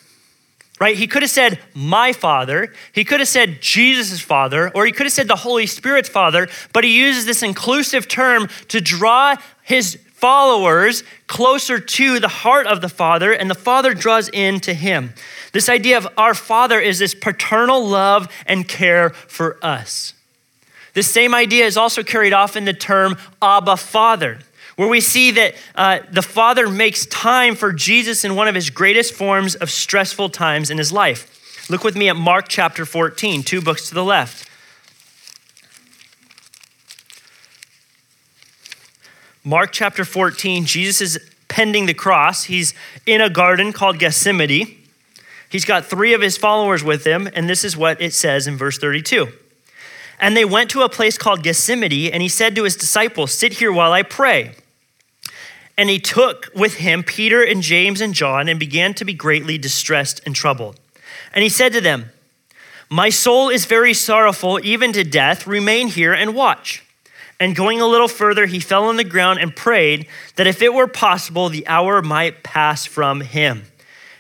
Right? 0.80 0.98
He 0.98 1.08
could 1.08 1.22
have 1.22 1.32
said, 1.32 1.60
my 1.74 2.14
father. 2.14 2.74
He 2.94 3.04
could 3.04 3.20
have 3.20 3.28
said, 3.28 3.62
Jesus' 3.62 4.22
father, 4.22 4.70
or 4.74 4.86
he 4.86 4.92
could 4.92 5.06
have 5.06 5.14
said 5.14 5.28
the 5.28 5.36
Holy 5.36 5.68
Spirit's 5.68 6.10
father, 6.10 6.48
but 6.74 6.84
he 6.84 6.98
uses 6.98 7.26
this 7.26 7.44
inclusive 7.44 8.08
term 8.08 8.48
to 8.70 8.80
draw 8.80 9.36
his 9.62 10.00
followers 10.14 11.04
closer 11.28 11.80
to 11.80 12.20
the 12.20 12.28
heart 12.28 12.68
of 12.68 12.82
the 12.82 12.90
Father, 12.90 13.32
and 13.32 13.50
the 13.50 13.56
Father 13.56 13.94
draws 13.94 14.30
in 14.30 14.60
to 14.60 14.74
him. 14.74 15.14
This 15.54 15.70
idea 15.70 15.98
of 15.98 16.08
our 16.18 16.34
Father 16.34 16.80
is 16.80 17.00
this 17.00 17.16
paternal 17.16 17.88
love 17.88 18.28
and 18.46 18.68
care 18.68 19.12
for 19.12 19.58
us. 19.64 20.14
This 20.94 21.10
same 21.10 21.34
idea 21.34 21.66
is 21.66 21.78
also 21.78 22.04
carried 22.04 22.34
off 22.34 22.58
in 22.58 22.66
the 22.66 22.74
term 22.74 23.18
Abba 23.42 23.78
Father 23.78 24.40
where 24.80 24.88
we 24.88 25.02
see 25.02 25.32
that 25.32 25.56
uh, 25.76 26.00
the 26.10 26.22
Father 26.22 26.70
makes 26.70 27.06
time 27.08 27.54
for 27.54 27.74
Jesus 27.74 28.24
in 28.24 28.34
one 28.34 28.48
of 28.48 28.56
his 28.56 28.70
greatest 28.70 29.14
forms 29.14 29.56
of 29.56 29.70
stressful 29.70 30.30
times 30.30 30.72
in 30.72 30.78
his 30.78 30.90
life. 30.90 31.70
Look 31.70 31.84
with 31.84 31.98
me 31.98 32.08
at 32.08 32.16
Mark 32.16 32.46
chapter 32.48 32.86
14, 32.86 33.44
two 33.44 33.62
books 33.62 33.90
to 33.90 33.94
the 33.94 34.06
left. 34.06 34.50
Mark 39.44 39.74
chapter 39.74 40.06
14, 40.06 40.64
Jesus 40.64 41.02
is 41.02 41.20
pending 41.50 41.86
the 41.86 41.94
cross. 41.94 42.46
He's 42.46 42.74
in 43.06 43.20
a 43.20 43.30
garden 43.30 43.74
called 43.74 44.00
Gethsemane. 44.00 44.78
He's 45.50 45.66
got 45.66 45.88
three 45.88 46.14
of 46.14 46.22
his 46.22 46.38
followers 46.38 46.86
with 46.86 47.04
him, 47.06 47.28
and 47.34 47.50
this 47.50 47.66
is 47.66 47.76
what 47.76 48.02
it 48.02 48.14
says 48.14 48.48
in 48.48 48.56
verse 48.56 48.78
32. 48.78 49.28
And 50.22 50.38
they 50.38 50.46
went 50.46 50.70
to 50.70 50.84
a 50.84 50.90
place 50.90 51.18
called 51.18 51.44
Gethsemane, 51.44 52.14
and 52.14 52.22
he 52.22 52.30
said 52.30 52.56
to 52.56 52.64
his 52.64 52.78
disciples, 52.78 53.34
Sit 53.34 53.56
here 53.56 53.74
while 53.74 53.92
I 53.92 54.04
pray. 54.04 54.56
And 55.80 55.90
he 55.90 55.98
took 55.98 56.52
with 56.54 56.76
him 56.76 57.04
Peter 57.04 57.42
and 57.42 57.62
James 57.62 58.02
and 58.02 58.14
John 58.14 58.50
and 58.50 58.60
began 58.60 58.94
to 58.96 59.06
be 59.06 59.14
greatly 59.14 59.58
distressed 59.58 60.20
and 60.26 60.36
troubled. 60.36 60.78
And 61.34 61.42
he 61.42 61.48
said 61.48 61.72
to 61.72 61.80
them, 61.80 62.12
My 62.90 63.10
soul 63.10 63.48
is 63.48 63.64
very 63.64 63.94
sorrowful, 63.94 64.60
even 64.62 64.92
to 64.92 65.06
death. 65.06 65.48
Remain 65.48 65.88
here 65.88 66.12
and 66.12 66.36
watch. 66.36 66.84
And 67.40 67.56
going 67.56 67.80
a 67.80 67.88
little 67.88 68.10
further, 68.10 68.46
he 68.46 68.60
fell 68.60 68.84
on 68.90 68.98
the 68.98 69.06
ground 69.06 69.40
and 69.40 69.56
prayed 69.56 70.06
that 70.36 70.48
if 70.48 70.62
it 70.62 70.74
were 70.74 70.86
possible, 70.86 71.48
the 71.48 71.66
hour 71.66 72.02
might 72.02 72.44
pass 72.44 72.86
from 72.86 73.22
him. 73.22 73.64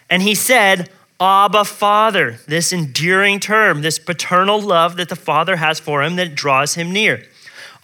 And 0.10 0.22
he 0.22 0.36
said, 0.36 0.90
Abba, 1.20 1.66
Father, 1.66 2.40
this 2.48 2.72
enduring 2.72 3.42
term, 3.42 3.82
this 3.82 4.00
paternal 4.00 4.62
love 4.62 4.96
that 4.96 5.10
the 5.10 5.18
Father 5.18 5.58
has 5.58 5.78
for 5.78 6.04
him 6.04 6.16
that 6.16 6.36
draws 6.36 6.76
him 6.76 6.94
near. 6.94 7.26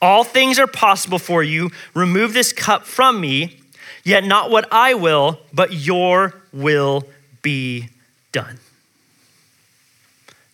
All 0.01 0.23
things 0.23 0.59
are 0.59 0.67
possible 0.67 1.19
for 1.19 1.43
you. 1.43 1.71
Remove 1.93 2.31
this 2.31 2.53
cup 2.53 2.85
from 2.85 3.19
me. 3.19 3.59
Yet 4.05 4.23
not 4.23 4.51
what 4.51 4.67
I 4.71 4.93
will, 4.93 5.39
but 5.51 5.73
your 5.73 6.35
will 6.53 7.03
be 7.41 7.89
done. 8.31 8.59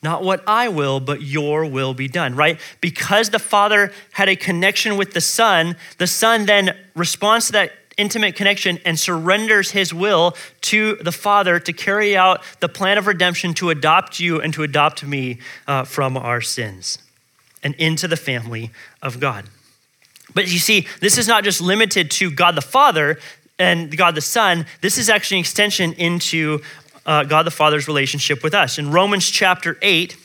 Not 0.02 0.24
what 0.24 0.42
I 0.48 0.70
will, 0.70 1.00
but 1.00 1.22
your 1.22 1.66
will 1.66 1.94
be 1.94 2.08
done, 2.08 2.36
right? 2.36 2.60
Because 2.80 3.30
the 3.30 3.40
Father 3.40 3.92
had 4.14 4.30
a 4.30 4.36
connection 4.36 4.98
with 4.98 5.14
the 5.14 5.22
Son, 5.22 5.76
the 6.00 6.08
Son 6.08 6.46
then 6.46 6.76
responds 6.96 7.48
to 7.48 7.52
that 7.52 7.74
intimate 7.98 8.36
connection 8.36 8.80
and 8.84 8.98
surrenders 8.98 9.72
his 9.72 9.94
will 9.94 10.36
to 10.62 10.96
the 10.96 11.12
Father 11.12 11.60
to 11.60 11.74
carry 11.74 12.18
out 12.18 12.42
the 12.62 12.70
plan 12.70 12.98
of 12.98 13.06
redemption 13.06 13.54
to 13.56 13.70
adopt 13.70 14.20
you 14.20 14.42
and 14.42 14.54
to 14.54 14.64
adopt 14.64 15.04
me 15.04 15.38
uh, 15.68 15.84
from 15.84 16.18
our 16.18 16.42
sins 16.42 16.98
and 17.62 17.76
into 17.76 18.08
the 18.08 18.18
family 18.18 18.72
of 19.04 19.20
God. 19.20 19.46
But 20.34 20.48
you 20.48 20.58
see, 20.58 20.88
this 21.00 21.18
is 21.18 21.28
not 21.28 21.44
just 21.44 21.62
limited 21.62 22.10
to 22.12 22.32
God 22.32 22.56
the 22.56 22.62
Father 22.62 23.20
and 23.62 23.96
God 23.96 24.16
the 24.16 24.22
Son, 24.22 24.66
this 24.82 24.98
is 24.98 25.10
actually 25.10 25.38
an 25.38 25.42
extension 25.42 25.94
into 25.94 26.62
uh, 27.06 27.24
God 27.24 27.44
the 27.44 27.52
Father's 27.52 27.88
relationship 27.88 28.44
with 28.44 28.54
us. 28.56 28.80
In 28.80 28.92
Romans 28.92 29.30
chapter 29.30 29.78
8, 29.82 30.18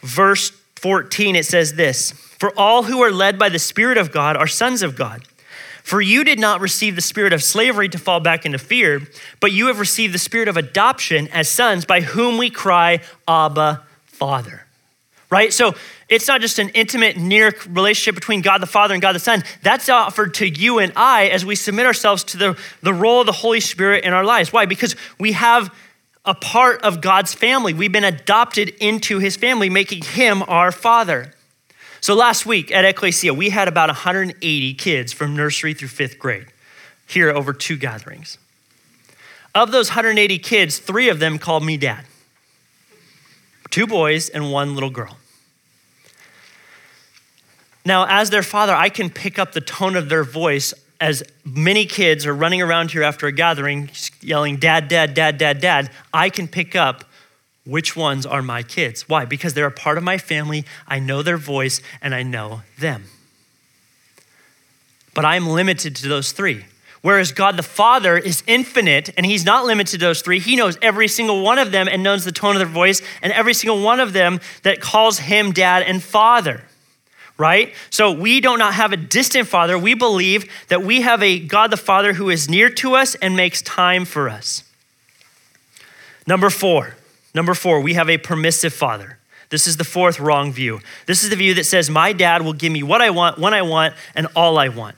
verse 0.00 0.50
14, 0.76 1.34
it 1.34 1.44
says 1.44 1.74
this 1.74 2.12
For 2.12 2.52
all 2.56 2.84
who 2.84 3.02
are 3.02 3.10
led 3.10 3.38
by 3.38 3.48
the 3.48 3.58
Spirit 3.58 3.98
of 3.98 4.12
God 4.12 4.36
are 4.36 4.46
sons 4.46 4.82
of 4.82 4.96
God. 4.96 5.24
For 5.82 6.00
you 6.00 6.22
did 6.22 6.38
not 6.38 6.60
receive 6.60 6.94
the 6.94 7.02
spirit 7.02 7.32
of 7.32 7.42
slavery 7.42 7.88
to 7.88 7.98
fall 7.98 8.20
back 8.20 8.46
into 8.46 8.58
fear, 8.58 9.02
but 9.40 9.50
you 9.50 9.66
have 9.66 9.80
received 9.80 10.14
the 10.14 10.18
spirit 10.18 10.46
of 10.46 10.56
adoption 10.56 11.26
as 11.28 11.48
sons, 11.48 11.84
by 11.84 12.02
whom 12.02 12.38
we 12.38 12.50
cry, 12.50 13.00
Abba, 13.26 13.82
Father 14.04 14.61
right? 15.32 15.50
So 15.50 15.74
it's 16.10 16.28
not 16.28 16.42
just 16.42 16.58
an 16.58 16.68
intimate, 16.68 17.16
near 17.16 17.54
relationship 17.70 18.14
between 18.14 18.42
God 18.42 18.60
the 18.60 18.66
Father 18.66 18.92
and 18.92 19.00
God 19.00 19.14
the 19.14 19.18
Son. 19.18 19.42
That's 19.62 19.88
offered 19.88 20.34
to 20.34 20.46
you 20.46 20.78
and 20.78 20.92
I 20.94 21.28
as 21.28 21.42
we 21.42 21.54
submit 21.54 21.86
ourselves 21.86 22.22
to 22.24 22.36
the, 22.36 22.58
the 22.82 22.92
role 22.92 23.20
of 23.20 23.26
the 23.26 23.32
Holy 23.32 23.60
Spirit 23.60 24.04
in 24.04 24.12
our 24.12 24.26
lives. 24.26 24.52
Why? 24.52 24.66
Because 24.66 24.94
we 25.18 25.32
have 25.32 25.74
a 26.26 26.34
part 26.34 26.82
of 26.82 27.00
God's 27.00 27.32
family. 27.32 27.72
We've 27.72 27.90
been 27.90 28.04
adopted 28.04 28.68
into 28.78 29.20
his 29.20 29.36
family, 29.36 29.70
making 29.70 30.02
him 30.02 30.42
our 30.48 30.70
father. 30.70 31.32
So 32.02 32.14
last 32.14 32.44
week 32.44 32.70
at 32.70 32.84
Ecclesia, 32.84 33.32
we 33.32 33.48
had 33.48 33.68
about 33.68 33.88
180 33.88 34.74
kids 34.74 35.14
from 35.14 35.34
nursery 35.34 35.72
through 35.72 35.88
fifth 35.88 36.18
grade 36.18 36.48
here 37.06 37.30
over 37.30 37.54
two 37.54 37.78
gatherings. 37.78 38.36
Of 39.54 39.72
those 39.72 39.88
180 39.88 40.38
kids, 40.40 40.78
three 40.78 41.08
of 41.08 41.20
them 41.20 41.38
called 41.38 41.64
me 41.64 41.78
dad 41.78 42.04
two 43.72 43.86
boys 43.86 44.28
and 44.28 44.52
one 44.52 44.74
little 44.74 44.90
girl. 44.90 45.16
Now, 47.84 48.06
as 48.08 48.30
their 48.30 48.42
father, 48.42 48.74
I 48.74 48.88
can 48.88 49.10
pick 49.10 49.38
up 49.38 49.52
the 49.52 49.60
tone 49.60 49.96
of 49.96 50.08
their 50.08 50.24
voice 50.24 50.72
as 51.02 51.24
many 51.44 51.84
kids 51.84 52.26
are 52.26 52.34
running 52.34 52.62
around 52.62 52.92
here 52.92 53.02
after 53.02 53.26
a 53.26 53.32
gathering 53.32 53.90
yelling, 54.20 54.56
Dad, 54.56 54.86
Dad, 54.86 55.14
Dad, 55.14 55.36
Dad, 55.36 55.60
Dad. 55.60 55.90
I 56.14 56.30
can 56.30 56.46
pick 56.46 56.76
up 56.76 57.04
which 57.66 57.96
ones 57.96 58.24
are 58.24 58.40
my 58.40 58.62
kids. 58.62 59.08
Why? 59.08 59.24
Because 59.24 59.54
they're 59.54 59.66
a 59.66 59.72
part 59.72 59.98
of 59.98 60.04
my 60.04 60.16
family. 60.16 60.64
I 60.86 61.00
know 61.00 61.22
their 61.22 61.36
voice 61.36 61.80
and 62.00 62.14
I 62.14 62.22
know 62.22 62.62
them. 62.78 63.06
But 65.12 65.24
I'm 65.24 65.48
limited 65.48 65.96
to 65.96 66.08
those 66.08 66.30
three. 66.30 66.66
Whereas 67.02 67.32
God 67.32 67.56
the 67.56 67.64
Father 67.64 68.16
is 68.16 68.44
infinite 68.46 69.10
and 69.16 69.26
he's 69.26 69.44
not 69.44 69.64
limited 69.64 69.98
to 69.98 70.06
those 70.06 70.22
three. 70.22 70.38
He 70.38 70.54
knows 70.54 70.78
every 70.80 71.08
single 71.08 71.42
one 71.42 71.58
of 71.58 71.72
them 71.72 71.88
and 71.88 72.04
knows 72.04 72.24
the 72.24 72.30
tone 72.30 72.54
of 72.54 72.60
their 72.60 72.68
voice 72.68 73.02
and 73.22 73.32
every 73.32 73.54
single 73.54 73.82
one 73.82 73.98
of 73.98 74.12
them 74.12 74.40
that 74.62 74.80
calls 74.80 75.18
him 75.18 75.50
dad 75.50 75.82
and 75.82 76.00
father 76.00 76.62
right? 77.38 77.74
So 77.90 78.12
we 78.12 78.40
do 78.40 78.56
not 78.56 78.74
have 78.74 78.92
a 78.92 78.96
distant 78.96 79.48
Father. 79.48 79.78
We 79.78 79.94
believe 79.94 80.50
that 80.68 80.82
we 80.82 81.00
have 81.00 81.22
a 81.22 81.38
God 81.38 81.70
the 81.70 81.76
Father 81.76 82.12
who 82.12 82.30
is 82.30 82.48
near 82.48 82.68
to 82.70 82.94
us 82.94 83.14
and 83.16 83.36
makes 83.36 83.62
time 83.62 84.04
for 84.04 84.28
us. 84.28 84.64
Number 86.26 86.50
four, 86.50 86.96
number 87.34 87.54
four, 87.54 87.80
we 87.80 87.94
have 87.94 88.08
a 88.08 88.18
permissive 88.18 88.72
Father. 88.72 89.18
This 89.52 89.66
is 89.66 89.76
the 89.76 89.84
fourth 89.84 90.18
wrong 90.18 90.50
view. 90.50 90.80
This 91.06 91.22
is 91.22 91.28
the 91.28 91.36
view 91.36 91.52
that 91.54 91.64
says, 91.64 91.90
My 91.90 92.14
dad 92.14 92.42
will 92.42 92.54
give 92.54 92.72
me 92.72 92.82
what 92.82 93.02
I 93.02 93.10
want, 93.10 93.38
when 93.38 93.52
I 93.52 93.60
want, 93.60 93.94
and 94.14 94.26
all 94.34 94.56
I 94.56 94.68
want. 94.68 94.96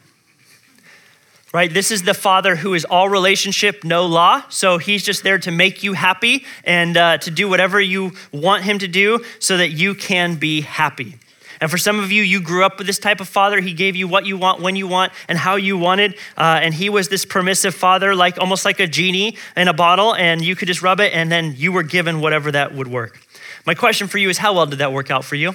Right? 1.53 1.73
This 1.73 1.91
is 1.91 2.03
the 2.03 2.15
father 2.15 2.57
who 2.57 2.75
is 2.75 2.85
all 2.85 3.09
relationship, 3.09 3.85
no 3.85 4.07
law. 4.07 4.43
So 4.51 4.79
he's 4.79 5.03
just 5.03 5.23
there 5.23 5.39
to 5.39 5.51
make 5.51 5.83
you 5.83 5.93
happy 5.93 6.45
and 6.65 6.97
uh, 6.97 7.19
to 7.19 7.31
do 7.31 7.49
whatever 7.49 7.81
you 7.81 8.13
want 8.33 8.65
him 8.65 8.79
to 8.81 8.89
do 8.89 9.25
so 9.39 9.57
that 9.57 9.71
you 9.71 9.95
can 9.95 10.37
be 10.37 10.61
happy. 10.63 11.17
And 11.61 11.71
for 11.71 11.79
some 11.79 11.99
of 11.99 12.11
you, 12.13 12.23
you 12.23 12.41
grew 12.41 12.65
up 12.65 12.79
with 12.79 12.87
this 12.87 12.99
type 12.99 13.21
of 13.21 13.29
father. 13.29 13.61
He 13.61 13.73
gave 13.73 13.97
you 13.97 14.09
what 14.09 14.27
you 14.27 14.37
want, 14.37 14.61
when 14.61 14.77
you 14.77 14.87
want, 14.87 15.13
and 15.29 15.39
how 15.39 15.57
you 15.57 15.79
wanted. 15.79 16.15
Uh, 16.37 16.61
and 16.63 16.75
he 16.75 16.89
was 16.89 17.09
this 17.09 17.25
permissive 17.25 17.75
father, 17.75 18.15
like 18.15 18.39
almost 18.39 18.65
like 18.65 18.81
a 18.81 18.87
genie 18.87 19.37
in 19.57 19.69
a 19.69 19.75
bottle, 19.75 20.15
and 20.15 20.45
you 20.45 20.57
could 20.57 20.69
just 20.69 20.83
rub 20.83 21.01
it, 21.01 21.13
and 21.13 21.31
then 21.31 21.55
you 21.57 21.73
were 21.73 21.83
given 21.83 22.21
whatever 22.21 22.51
that 22.53 22.75
would 22.75 22.89
work. 22.89 23.21
My 23.67 23.75
question 23.75 24.09
for 24.09 24.19
you 24.19 24.29
is 24.29 24.39
how 24.39 24.55
well 24.55 24.67
did 24.67 24.81
that 24.81 24.93
work 24.93 25.11
out 25.11 25.25
for 25.25 25.37
you? 25.37 25.55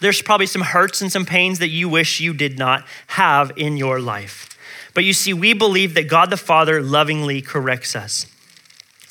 There's 0.00 0.22
probably 0.22 0.46
some 0.46 0.62
hurts 0.62 1.00
and 1.00 1.10
some 1.10 1.26
pains 1.26 1.58
that 1.58 1.68
you 1.68 1.88
wish 1.88 2.20
you 2.20 2.32
did 2.32 2.58
not 2.58 2.86
have 3.08 3.52
in 3.56 3.76
your 3.76 4.00
life. 4.00 4.56
But 4.94 5.04
you 5.04 5.12
see, 5.12 5.32
we 5.32 5.52
believe 5.54 5.94
that 5.94 6.08
God 6.08 6.30
the 6.30 6.36
Father 6.36 6.82
lovingly 6.82 7.40
corrects 7.40 7.96
us. 7.96 8.26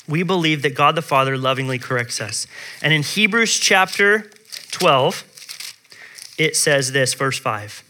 We 0.06 0.22
believe 0.22 0.62
that 0.62 0.74
God 0.74 0.94
the 0.94 1.02
Father 1.02 1.36
lovingly 1.36 1.78
corrects 1.78 2.20
us. 2.20 2.46
And 2.82 2.94
in 2.94 3.02
Hebrews 3.02 3.58
chapter 3.58 4.30
12, 4.78 6.34
it 6.38 6.56
says 6.56 6.92
this, 6.92 7.14
verse 7.14 7.38
5. 7.38 7.82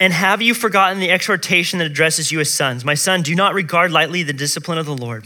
And 0.00 0.12
have 0.12 0.40
you 0.40 0.54
forgotten 0.54 1.00
the 1.00 1.10
exhortation 1.10 1.80
that 1.80 1.86
addresses 1.86 2.30
you 2.30 2.38
as 2.38 2.52
sons? 2.52 2.84
My 2.84 2.94
son, 2.94 3.22
do 3.22 3.34
not 3.34 3.54
regard 3.54 3.90
lightly 3.90 4.22
the 4.22 4.32
discipline 4.32 4.78
of 4.78 4.86
the 4.86 4.96
Lord. 4.96 5.24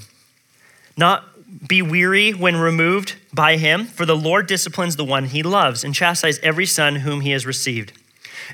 Not 0.96 1.24
be 1.68 1.82
weary 1.82 2.32
when 2.32 2.56
removed 2.56 3.16
by 3.34 3.58
him, 3.58 3.84
for 3.84 4.06
the 4.06 4.16
Lord 4.16 4.46
disciplines 4.46 4.96
the 4.96 5.04
one 5.04 5.26
he 5.26 5.42
loves 5.42 5.84
and 5.84 5.94
chastises 5.94 6.40
every 6.42 6.64
son 6.64 6.96
whom 6.96 7.20
he 7.20 7.32
has 7.32 7.44
received. 7.44 7.92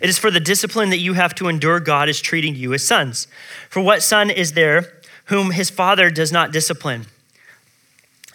It 0.02 0.08
is 0.08 0.18
for 0.18 0.30
the 0.30 0.40
discipline 0.40 0.90
that 0.90 0.98
you 0.98 1.14
have 1.14 1.34
to 1.36 1.48
endure 1.48 1.78
God 1.78 2.08
is 2.08 2.20
treating 2.20 2.56
you 2.56 2.74
as 2.74 2.86
sons. 2.86 3.28
For 3.70 3.80
what 3.80 4.02
son 4.02 4.30
is 4.30 4.52
there 4.52 4.94
whom 5.26 5.52
his 5.52 5.70
father 5.70 6.10
does 6.10 6.32
not 6.32 6.52
discipline? 6.52 7.06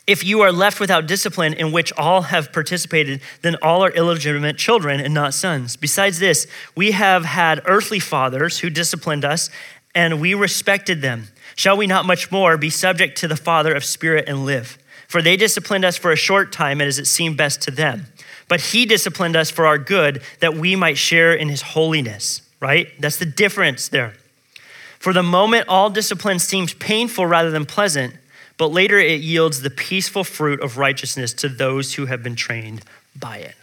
If 0.06 0.26
you 0.26 0.42
are 0.42 0.52
left 0.52 0.82
without 0.82 1.08
discipline 1.08 1.54
in 1.54 1.72
which 1.72 1.94
all 1.94 2.24
have 2.24 2.52
participated, 2.52 3.22
then 3.42 3.56
all 3.62 3.86
are 3.86 3.92
illegitimate 3.92 4.58
children 4.58 5.00
and 5.00 5.14
not 5.14 5.34
sons. 5.34 5.78
Besides 5.78 6.20
this, 6.20 6.46
we 6.76 6.92
have 6.92 7.24
had 7.24 7.62
earthly 7.66 8.00
fathers 8.00 8.60
who 8.60 8.70
disciplined 8.70 9.24
us, 9.24 9.50
and 9.96 10.20
we 10.20 10.34
respected 10.34 11.02
them. 11.02 11.30
Shall 11.56 11.78
we 11.78 11.88
not 11.88 12.06
much 12.06 12.32
more 12.32 12.58
be 12.58 12.70
subject 12.70 13.18
to 13.20 13.30
the 13.30 13.38
Father 13.38 13.74
of 13.74 13.86
spirit 13.86 14.28
and 14.28 14.46
live? 14.46 14.78
For 15.08 15.22
they 15.22 15.38
disciplined 15.38 15.86
us 15.86 15.96
for 15.96 16.12
a 16.12 16.18
short 16.18 16.52
time 16.52 16.82
and 16.82 16.88
as 16.88 17.00
it 17.00 17.08
seemed 17.08 17.38
best 17.38 17.62
to 17.62 17.72
them. 17.72 18.08
But 18.50 18.60
he 18.60 18.86
disciplined 18.86 19.38
us 19.38 19.50
for 19.50 19.66
our 19.66 19.78
good, 19.78 20.22
that 20.42 20.56
we 20.56 20.76
might 20.76 20.98
share 20.98 21.34
in 21.34 21.48
his 21.48 21.62
holiness, 21.62 22.42
right? 22.60 22.90
That's 23.00 23.18
the 23.18 23.26
difference 23.26 23.88
there. 23.88 24.16
For 25.00 25.14
the 25.14 25.24
moment, 25.24 25.70
all 25.70 25.90
discipline 25.90 26.40
seems 26.40 26.74
painful 26.74 27.26
rather 27.26 27.52
than 27.52 27.66
pleasant 27.66 28.16
but 28.64 28.72
later 28.72 28.98
it 28.98 29.20
yields 29.20 29.62
the 29.62 29.70
peaceful 29.70 30.24
fruit 30.24 30.62
of 30.62 30.78
righteousness 30.78 31.34
to 31.34 31.50
those 31.50 31.96
who 31.96 32.06
have 32.06 32.24
been 32.24 32.34
trained 32.34 32.82
by 33.14 33.40
it. 33.40 33.56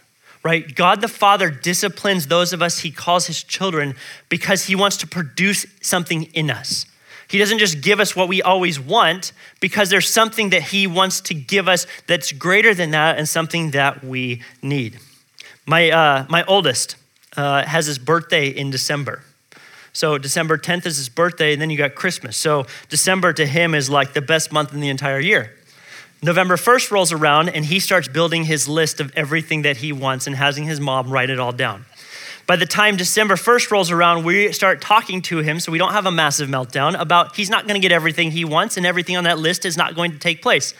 Right? 0.43 0.75
God 0.75 1.01
the 1.01 1.07
Father 1.07 1.49
disciplines 1.49 2.27
those 2.27 2.53
of 2.53 2.61
us 2.61 2.81
he 2.81 2.91
calls 2.91 3.25
his 3.25 3.41
children 3.41 3.95
because 4.29 4.65
he 4.65 4.75
wants 4.75 4.97
to 4.97 5.07
produce 5.07 5.65
something 5.81 6.25
in 6.35 6.51
us. 6.51 6.85
He 7.27 7.39
doesn't 7.39 7.57
just 7.57 7.81
give 7.81 7.99
us 7.99 8.15
what 8.15 8.27
we 8.27 8.43
always 8.43 8.79
want 8.79 9.31
because 9.59 9.89
there's 9.89 10.07
something 10.07 10.51
that 10.51 10.61
he 10.61 10.85
wants 10.85 11.19
to 11.21 11.33
give 11.33 11.67
us 11.67 11.87
that's 12.05 12.31
greater 12.31 12.75
than 12.75 12.91
that 12.91 13.17
and 13.17 13.27
something 13.27 13.71
that 13.71 14.03
we 14.03 14.43
need. 14.61 14.99
My, 15.65 15.89
uh, 15.89 16.27
my 16.29 16.43
oldest 16.43 16.95
uh, 17.35 17.63
has 17.65 17.87
his 17.87 17.97
birthday 17.97 18.49
in 18.49 18.69
December. 18.69 19.23
So 19.93 20.17
December 20.17 20.57
10th 20.57 20.85
is 20.85 20.97
his 20.97 21.09
birthday, 21.09 21.53
and 21.53 21.61
then 21.61 21.69
you 21.69 21.77
got 21.77 21.95
Christmas. 21.95 22.37
So 22.37 22.65
December 22.89 23.33
to 23.33 23.45
him 23.45 23.75
is 23.75 23.89
like 23.89 24.13
the 24.13 24.21
best 24.21 24.51
month 24.51 24.73
in 24.73 24.79
the 24.79 24.89
entire 24.89 25.19
year. 25.19 25.53
November 26.23 26.55
1st 26.55 26.91
rolls 26.91 27.11
around, 27.11 27.49
and 27.49 27.65
he 27.65 27.79
starts 27.79 28.07
building 28.07 28.43
his 28.43 28.67
list 28.67 28.99
of 28.99 29.11
everything 29.15 29.63
that 29.63 29.77
he 29.77 29.91
wants 29.91 30.27
and 30.27 30.35
having 30.35 30.65
his 30.65 30.79
mom 30.79 31.09
write 31.09 31.29
it 31.31 31.39
all 31.39 31.51
down. 31.51 31.85
By 32.45 32.57
the 32.57 32.65
time 32.65 32.95
December 32.95 33.35
1st 33.35 33.71
rolls 33.71 33.91
around, 33.91 34.23
we 34.23 34.51
start 34.51 34.81
talking 34.81 35.21
to 35.23 35.39
him 35.39 35.59
so 35.59 35.71
we 35.71 35.77
don't 35.77 35.93
have 35.93 36.05
a 36.05 36.11
massive 36.11 36.47
meltdown 36.47 36.99
about 36.99 37.35
he's 37.35 37.49
not 37.49 37.65
going 37.65 37.79
to 37.79 37.79
get 37.79 37.91
everything 37.91 38.31
he 38.31 38.45
wants 38.45 38.77
and 38.77 38.85
everything 38.85 39.17
on 39.17 39.23
that 39.23 39.39
list 39.39 39.65
is 39.65 39.77
not 39.77 39.95
going 39.95 40.11
to 40.11 40.19
take 40.19 40.41
place. 40.41 40.73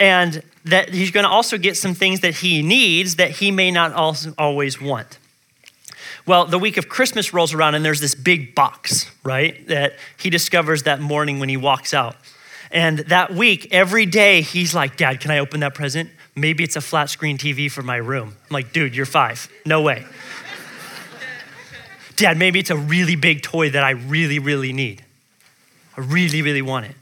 And 0.00 0.42
that 0.64 0.88
he's 0.88 1.10
going 1.10 1.24
to 1.24 1.30
also 1.30 1.58
get 1.58 1.76
some 1.76 1.94
things 1.94 2.20
that 2.20 2.36
he 2.36 2.62
needs 2.62 3.16
that 3.16 3.30
he 3.30 3.50
may 3.50 3.70
not 3.70 3.92
always 4.38 4.80
want. 4.80 5.18
Well, 6.26 6.46
the 6.46 6.58
week 6.58 6.76
of 6.76 6.88
Christmas 6.88 7.32
rolls 7.32 7.54
around 7.54 7.74
and 7.74 7.84
there's 7.84 8.00
this 8.00 8.14
big 8.14 8.54
box, 8.54 9.10
right, 9.24 9.66
that 9.68 9.94
he 10.18 10.30
discovers 10.30 10.84
that 10.84 11.00
morning 11.00 11.40
when 11.40 11.48
he 11.48 11.56
walks 11.56 11.94
out. 11.94 12.16
And 12.70 13.00
that 13.00 13.32
week, 13.32 13.68
every 13.72 14.06
day, 14.06 14.42
he's 14.42 14.74
like, 14.74 14.96
Dad, 14.96 15.20
can 15.20 15.30
I 15.30 15.38
open 15.38 15.60
that 15.60 15.74
present? 15.74 16.10
Maybe 16.36 16.62
it's 16.62 16.76
a 16.76 16.80
flat 16.80 17.10
screen 17.10 17.36
TV 17.36 17.70
for 17.70 17.82
my 17.82 17.96
room. 17.96 18.36
I'm 18.48 18.54
like, 18.54 18.72
dude, 18.72 18.94
you're 18.94 19.06
five. 19.06 19.48
No 19.66 19.82
way. 19.82 20.04
Dad, 22.16 22.38
maybe 22.38 22.60
it's 22.60 22.70
a 22.70 22.76
really 22.76 23.16
big 23.16 23.42
toy 23.42 23.70
that 23.70 23.82
I 23.82 23.90
really, 23.90 24.38
really 24.38 24.72
need. 24.72 25.04
I 25.96 26.02
really, 26.02 26.42
really 26.42 26.62
want 26.62 26.86
it. 26.86 26.94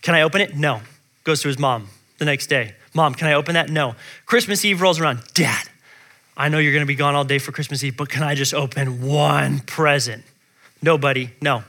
Can 0.00 0.14
I 0.14 0.22
open 0.22 0.40
it? 0.40 0.56
No. 0.56 0.80
Goes 1.24 1.42
to 1.42 1.48
his 1.48 1.58
mom 1.58 1.88
the 2.18 2.24
next 2.24 2.46
day. 2.46 2.74
Mom, 2.94 3.14
can 3.14 3.28
I 3.28 3.34
open 3.34 3.54
that? 3.54 3.68
No. 3.68 3.94
Christmas 4.26 4.64
Eve 4.64 4.80
rolls 4.80 4.98
around. 4.98 5.20
Dad, 5.34 5.68
I 6.40 6.48
know 6.48 6.56
you're 6.56 6.72
going 6.72 6.80
to 6.80 6.86
be 6.86 6.94
gone 6.94 7.14
all 7.14 7.24
day 7.24 7.38
for 7.38 7.52
Christmas 7.52 7.84
Eve, 7.84 7.98
but 7.98 8.08
can 8.08 8.22
I 8.22 8.34
just 8.34 8.54
open 8.54 9.02
one 9.02 9.60
present? 9.60 10.24
Nobody, 10.80 11.32
no. 11.42 11.64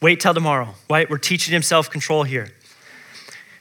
Wait 0.00 0.18
till 0.20 0.32
tomorrow, 0.32 0.74
right? 0.88 1.10
We're 1.10 1.18
teaching 1.18 1.54
him 1.54 1.60
self 1.60 1.90
control 1.90 2.22
here. 2.22 2.50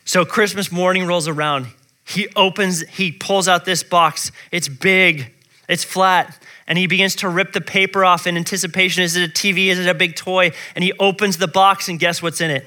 So 0.06 0.24
Christmas 0.24 0.72
morning 0.72 1.06
rolls 1.06 1.28
around. 1.28 1.68
He 2.06 2.30
opens, 2.38 2.80
he 2.88 3.12
pulls 3.12 3.50
out 3.50 3.66
this 3.66 3.84
box. 3.84 4.32
It's 4.54 4.70
big, 4.70 5.34
it's 5.68 5.84
flat, 5.84 6.42
and 6.66 6.78
he 6.78 6.88
begins 6.88 7.18
to 7.18 7.28
rip 7.28 7.52
the 7.52 7.60
paper 7.60 8.06
off 8.06 8.26
in 8.26 8.38
anticipation. 8.38 9.04
Is 9.04 9.18
it 9.18 9.30
a 9.30 9.34
TV? 9.34 9.68
Is 9.68 9.80
it 9.80 9.90
a 9.90 9.94
big 9.94 10.16
toy? 10.16 10.54
And 10.76 10.84
he 10.86 10.94
opens 10.94 11.40
the 11.40 11.50
box, 11.50 11.90
and 11.90 12.00
guess 12.00 12.22
what's 12.22 12.40
in 12.40 12.52
it? 12.52 12.66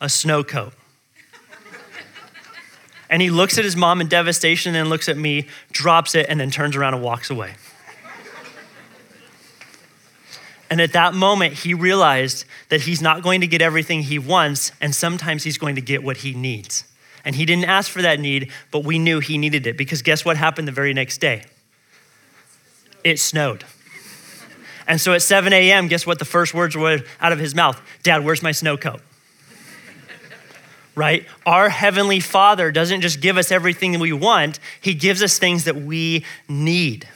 A 0.00 0.08
snow 0.08 0.42
coat. 0.42 0.72
And 3.08 3.22
he 3.22 3.30
looks 3.30 3.58
at 3.58 3.64
his 3.64 3.76
mom 3.76 4.00
in 4.00 4.08
devastation, 4.08 4.74
and 4.74 4.84
then 4.84 4.88
looks 4.88 5.08
at 5.08 5.16
me, 5.16 5.46
drops 5.72 6.14
it, 6.14 6.26
and 6.28 6.40
then 6.40 6.50
turns 6.50 6.76
around 6.76 6.94
and 6.94 7.02
walks 7.02 7.30
away. 7.30 7.54
And 10.68 10.80
at 10.80 10.92
that 10.94 11.14
moment, 11.14 11.54
he 11.54 11.74
realized 11.74 12.44
that 12.70 12.82
he's 12.82 13.00
not 13.00 13.22
going 13.22 13.40
to 13.40 13.46
get 13.46 13.62
everything 13.62 14.02
he 14.02 14.18
wants, 14.18 14.72
and 14.80 14.94
sometimes 14.94 15.44
he's 15.44 15.58
going 15.58 15.76
to 15.76 15.80
get 15.80 16.02
what 16.02 16.18
he 16.18 16.34
needs. 16.34 16.84
And 17.24 17.34
he 17.34 17.44
didn't 17.44 17.64
ask 17.64 17.90
for 17.90 18.02
that 18.02 18.20
need, 18.20 18.50
but 18.70 18.84
we 18.84 18.98
knew 18.98 19.20
he 19.20 19.38
needed 19.38 19.66
it 19.66 19.76
because 19.76 20.02
guess 20.02 20.24
what 20.24 20.36
happened 20.36 20.66
the 20.66 20.72
very 20.72 20.92
next 20.92 21.18
day? 21.18 21.44
It 23.04 23.18
snowed. 23.18 23.64
And 24.88 25.00
so 25.00 25.12
at 25.12 25.22
7 25.22 25.52
a.m., 25.52 25.88
guess 25.88 26.06
what 26.06 26.18
the 26.18 26.24
first 26.24 26.54
words 26.54 26.76
were 26.76 27.00
out 27.20 27.32
of 27.32 27.38
his 27.38 27.54
mouth? 27.54 27.80
Dad, 28.02 28.24
where's 28.24 28.42
my 28.42 28.52
snow 28.52 28.76
coat? 28.76 29.00
Right? 30.96 31.24
Our 31.44 31.68
Heavenly 31.68 32.18
Father 32.18 32.72
doesn't 32.72 33.02
just 33.02 33.20
give 33.20 33.36
us 33.36 33.52
everything 33.52 33.98
we 34.00 34.12
want, 34.12 34.58
He 34.80 34.94
gives 34.94 35.22
us 35.22 35.38
things 35.38 35.64
that 35.64 35.76
we 35.76 36.24
need 36.48 37.06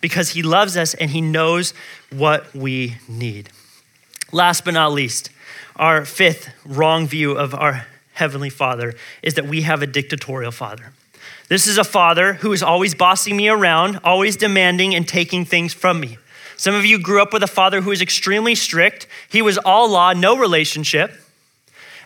because 0.00 0.30
he 0.30 0.42
loves 0.42 0.76
us 0.76 0.94
and 0.94 1.10
he 1.10 1.20
knows 1.20 1.74
what 2.10 2.54
we 2.54 2.96
need. 3.08 3.50
Last 4.32 4.64
but 4.64 4.74
not 4.74 4.92
least, 4.92 5.30
our 5.76 6.04
fifth 6.04 6.50
wrong 6.64 7.06
view 7.06 7.32
of 7.32 7.54
our 7.54 7.86
Heavenly 8.14 8.50
Father 8.50 8.94
is 9.22 9.34
that 9.34 9.46
we 9.46 9.62
have 9.62 9.80
a 9.80 9.86
dictatorial 9.86 10.50
Father. 10.50 10.92
This 11.48 11.66
is 11.66 11.78
a 11.78 11.84
father 11.84 12.34
who 12.34 12.52
is 12.52 12.62
always 12.62 12.94
bossing 12.94 13.36
me 13.36 13.48
around, 13.48 14.00
always 14.04 14.36
demanding 14.36 14.94
and 14.94 15.08
taking 15.08 15.44
things 15.44 15.72
from 15.72 16.00
me. 16.00 16.18
Some 16.56 16.74
of 16.74 16.84
you 16.84 16.98
grew 16.98 17.22
up 17.22 17.32
with 17.32 17.42
a 17.42 17.48
father 17.48 17.80
who 17.80 17.90
was 17.90 18.02
extremely 18.02 18.54
strict. 18.54 19.06
He 19.28 19.40
was 19.40 19.56
all 19.56 19.88
law, 19.88 20.12
no 20.12 20.36
relationship. 20.36 21.12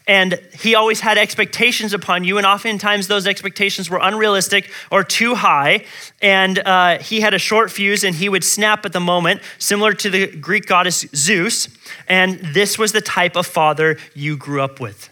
And 0.06 0.40
he 0.52 0.74
always 0.74 1.00
had 1.00 1.16
expectations 1.16 1.94
upon 1.94 2.24
you, 2.24 2.36
and 2.36 2.46
oftentimes 2.46 3.06
those 3.06 3.26
expectations 3.26 3.88
were 3.88 4.00
unrealistic 4.02 4.70
or 4.90 5.04
too 5.04 5.34
high. 5.34 5.84
And 6.20 6.58
uh, 6.58 6.98
he 6.98 7.20
had 7.20 7.34
a 7.34 7.38
short 7.38 7.70
fuse, 7.70 8.02
and 8.02 8.14
he 8.14 8.28
would 8.28 8.42
snap 8.42 8.84
at 8.84 8.92
the 8.92 9.00
moment, 9.00 9.42
similar 9.58 9.92
to 9.94 10.10
the 10.10 10.26
Greek 10.26 10.66
goddess 10.66 11.06
Zeus. 11.14 11.68
And 12.08 12.40
this 12.52 12.78
was 12.78 12.92
the 12.92 13.00
type 13.00 13.36
of 13.36 13.46
father 13.46 13.96
you 14.14 14.36
grew 14.36 14.60
up 14.60 14.80
with. 14.80 15.08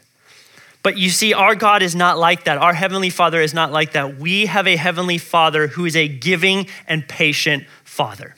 But 0.82 0.96
you 0.96 1.10
see, 1.10 1.34
our 1.34 1.54
God 1.54 1.82
is 1.82 1.94
not 1.94 2.18
like 2.18 2.44
that. 2.44 2.58
Our 2.58 2.72
Heavenly 2.72 3.10
Father 3.10 3.40
is 3.40 3.52
not 3.52 3.70
like 3.70 3.92
that. 3.92 4.18
We 4.18 4.46
have 4.46 4.66
a 4.66 4.76
Heavenly 4.76 5.18
Father 5.18 5.66
who 5.68 5.84
is 5.84 5.94
a 5.94 6.08
giving 6.08 6.66
and 6.88 7.06
patient 7.06 7.64
Father 7.84 8.34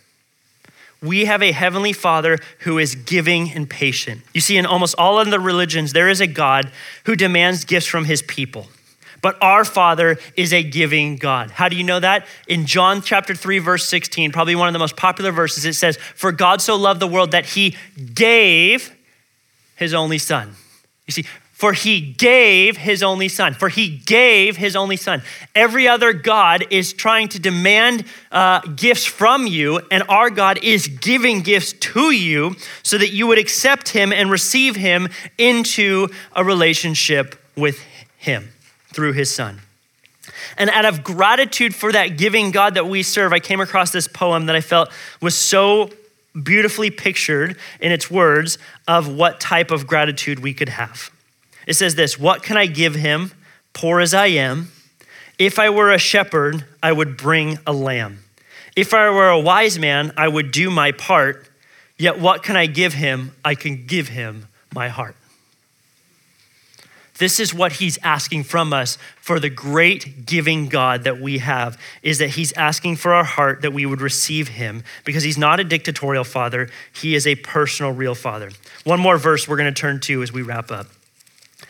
we 1.02 1.24
have 1.24 1.42
a 1.42 1.52
heavenly 1.52 1.92
father 1.92 2.38
who 2.60 2.78
is 2.78 2.94
giving 2.94 3.50
and 3.52 3.68
patient. 3.68 4.22
You 4.32 4.40
see, 4.40 4.56
in 4.56 4.64
almost 4.64 4.94
all 4.96 5.18
of 5.18 5.30
the 5.30 5.40
religions, 5.40 5.92
there 5.92 6.08
is 6.08 6.20
a 6.20 6.26
God 6.26 6.70
who 7.04 7.16
demands 7.16 7.64
gifts 7.64 7.86
from 7.86 8.04
his 8.04 8.22
people. 8.22 8.68
But 9.20 9.36
our 9.40 9.64
Father 9.64 10.18
is 10.36 10.52
a 10.52 10.62
giving 10.64 11.16
God. 11.16 11.52
How 11.52 11.68
do 11.68 11.76
you 11.76 11.84
know 11.84 12.00
that? 12.00 12.26
In 12.48 12.66
John 12.66 13.02
chapter 13.02 13.34
3, 13.34 13.60
verse 13.60 13.88
16, 13.88 14.32
probably 14.32 14.56
one 14.56 14.66
of 14.68 14.72
the 14.72 14.80
most 14.80 14.96
popular 14.96 15.30
verses, 15.30 15.64
it 15.64 15.74
says, 15.74 15.96
For 15.96 16.32
God 16.32 16.60
so 16.60 16.76
loved 16.76 16.98
the 16.98 17.06
world 17.06 17.30
that 17.30 17.46
he 17.46 17.76
gave 18.14 18.92
his 19.76 19.94
only 19.94 20.18
son. 20.18 20.54
You 21.06 21.12
see, 21.12 21.24
for 21.62 21.75
he 21.75 22.01
gave 22.01 22.77
his 22.77 23.05
only 23.05 23.29
son. 23.29 23.55
For 23.55 23.68
he 23.68 23.88
gave 23.88 24.57
his 24.57 24.75
only 24.75 24.96
son. 24.96 25.22
Every 25.55 25.87
other 25.87 26.12
God 26.12 26.64
is 26.70 26.92
trying 26.92 27.29
to 27.29 27.38
demand 27.38 28.05
uh, 28.33 28.62
gifts 28.62 29.05
from 29.05 29.46
you, 29.46 29.81
and 29.88 30.03
our 30.09 30.29
God 30.29 30.59
is 30.61 30.88
giving 30.88 31.40
gifts 31.40 31.72
to 31.75 32.11
you 32.11 32.57
so 32.83 32.98
that 32.98 33.12
you 33.12 33.29
would 33.29 33.38
accept 33.38 33.90
him 33.90 34.12
and 34.12 34.29
receive 34.29 34.75
him 34.75 35.09
into 35.38 36.09
a 36.35 36.42
relationship 36.42 37.40
with 37.57 37.79
him 38.18 38.51
through 38.92 39.12
his 39.12 39.33
son. 39.33 39.61
And 40.59 40.68
out 40.68 40.85
of 40.85 41.05
gratitude 41.05 41.77
for 41.77 41.92
that 41.92 42.18
giving 42.18 42.51
God 42.51 42.75
that 42.75 42.88
we 42.88 43.05
serve, 43.05 43.33
I 43.33 43.38
came 43.38 43.61
across 43.61 43.92
this 43.92 44.09
poem 44.09 44.46
that 44.46 44.57
I 44.57 44.62
felt 44.62 44.90
was 45.20 45.37
so 45.37 45.90
beautifully 46.42 46.90
pictured 46.90 47.57
in 47.79 47.92
its 47.92 48.11
words 48.11 48.59
of 48.88 49.07
what 49.07 49.38
type 49.38 49.70
of 49.70 49.87
gratitude 49.87 50.40
we 50.40 50.53
could 50.53 50.70
have. 50.70 51.12
It 51.66 51.75
says 51.75 51.94
this 51.94 52.18
What 52.18 52.42
can 52.42 52.57
I 52.57 52.66
give 52.66 52.94
him, 52.94 53.33
poor 53.72 54.01
as 54.01 54.14
I 54.14 54.27
am? 54.27 54.70
If 55.38 55.59
I 55.59 55.70
were 55.70 55.90
a 55.90 55.98
shepherd, 55.98 56.64
I 56.83 56.92
would 56.92 57.16
bring 57.16 57.59
a 57.66 57.72
lamb. 57.72 58.20
If 58.77 58.94
I 58.94 59.11
were 59.11 59.29
a 59.29 59.40
wise 59.40 59.79
man, 59.79 60.12
I 60.16 60.29
would 60.29 60.51
do 60.51 60.70
my 60.70 60.92
part. 60.92 61.48
Yet 61.98 62.18
what 62.18 62.42
can 62.42 62.57
I 62.57 62.66
give 62.66 62.94
him? 62.94 63.33
I 63.44 63.55
can 63.55 63.87
give 63.87 64.09
him 64.09 64.46
my 64.75 64.88
heart. 64.88 65.16
This 67.18 67.38
is 67.38 67.55
what 67.55 67.75
he's 67.75 67.98
asking 68.03 68.44
from 68.44 68.72
us 68.72 68.98
for 69.20 69.38
the 69.38 69.51
great 69.51 70.27
giving 70.27 70.68
God 70.68 71.05
that 71.05 71.20
we 71.20 71.38
have 71.38 71.79
is 72.03 72.18
that 72.18 72.31
he's 72.31 72.53
asking 72.55 72.96
for 72.96 73.12
our 73.12 73.22
heart 73.22 73.62
that 73.62 73.72
we 73.72 73.87
would 73.87 74.01
receive 74.01 74.48
him 74.48 74.83
because 75.05 75.22
he's 75.22 75.38
not 75.38 75.61
a 75.61 75.64
dictatorial 75.64 76.25
father, 76.25 76.68
he 76.92 77.14
is 77.14 77.27
a 77.27 77.37
personal 77.37 77.92
real 77.92 78.16
father. 78.16 78.51
One 78.85 78.98
more 78.98 79.18
verse 79.18 79.46
we're 79.46 79.57
going 79.57 79.72
to 79.72 79.81
turn 79.81 80.01
to 80.01 80.22
as 80.22 80.33
we 80.33 80.42
wrap 80.42 80.70
up. 80.72 80.88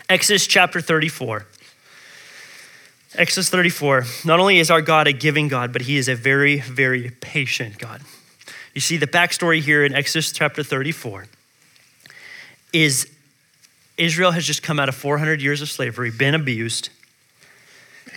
Exodus 0.09 0.47
chapter 0.47 0.81
34. 0.81 1.47
Exodus 3.15 3.51
34. 3.51 4.05
Not 4.25 4.41
only 4.41 4.59
is 4.59 4.71
our 4.71 4.83
God 4.83 5.07
a 5.07 5.13
giving 5.13 5.49
God, 5.49 5.73
but 5.73 5.83
he 5.83 5.97
is 5.97 6.09
a 6.09 6.15
very, 6.15 6.61
very 6.61 7.11
patient 7.21 7.79
God. 7.79 8.01
You 8.75 8.81
see, 8.81 8.97
the 8.97 9.07
backstory 9.07 9.61
here 9.61 9.85
in 9.85 9.95
Exodus 9.95 10.33
chapter 10.33 10.63
34 10.63 11.27
is 12.73 13.11
Israel 13.99 14.31
has 14.31 14.47
just 14.47 14.63
come 14.63 14.81
out 14.81 14.89
of 14.89 14.95
400 14.95 15.43
years 15.43 15.61
of 15.61 15.69
slavery, 15.69 16.11
been 16.11 16.35
abused. 16.35 16.89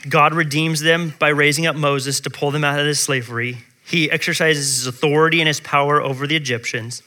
God 0.08 0.34
redeems 0.34 0.80
them 0.80 1.14
by 1.20 1.30
raising 1.30 1.68
up 1.68 1.76
Moses 1.76 2.20
to 2.22 2.30
pull 2.30 2.52
them 2.52 2.64
out 2.64 2.80
of 2.80 2.86
this 2.86 3.00
slavery. 3.00 3.58
He 3.86 4.10
exercises 4.10 4.78
his 4.78 4.88
authority 4.88 5.42
and 5.42 5.48
his 5.48 5.60
power 5.60 6.02
over 6.02 6.26
the 6.26 6.36
Egyptians. 6.36 7.04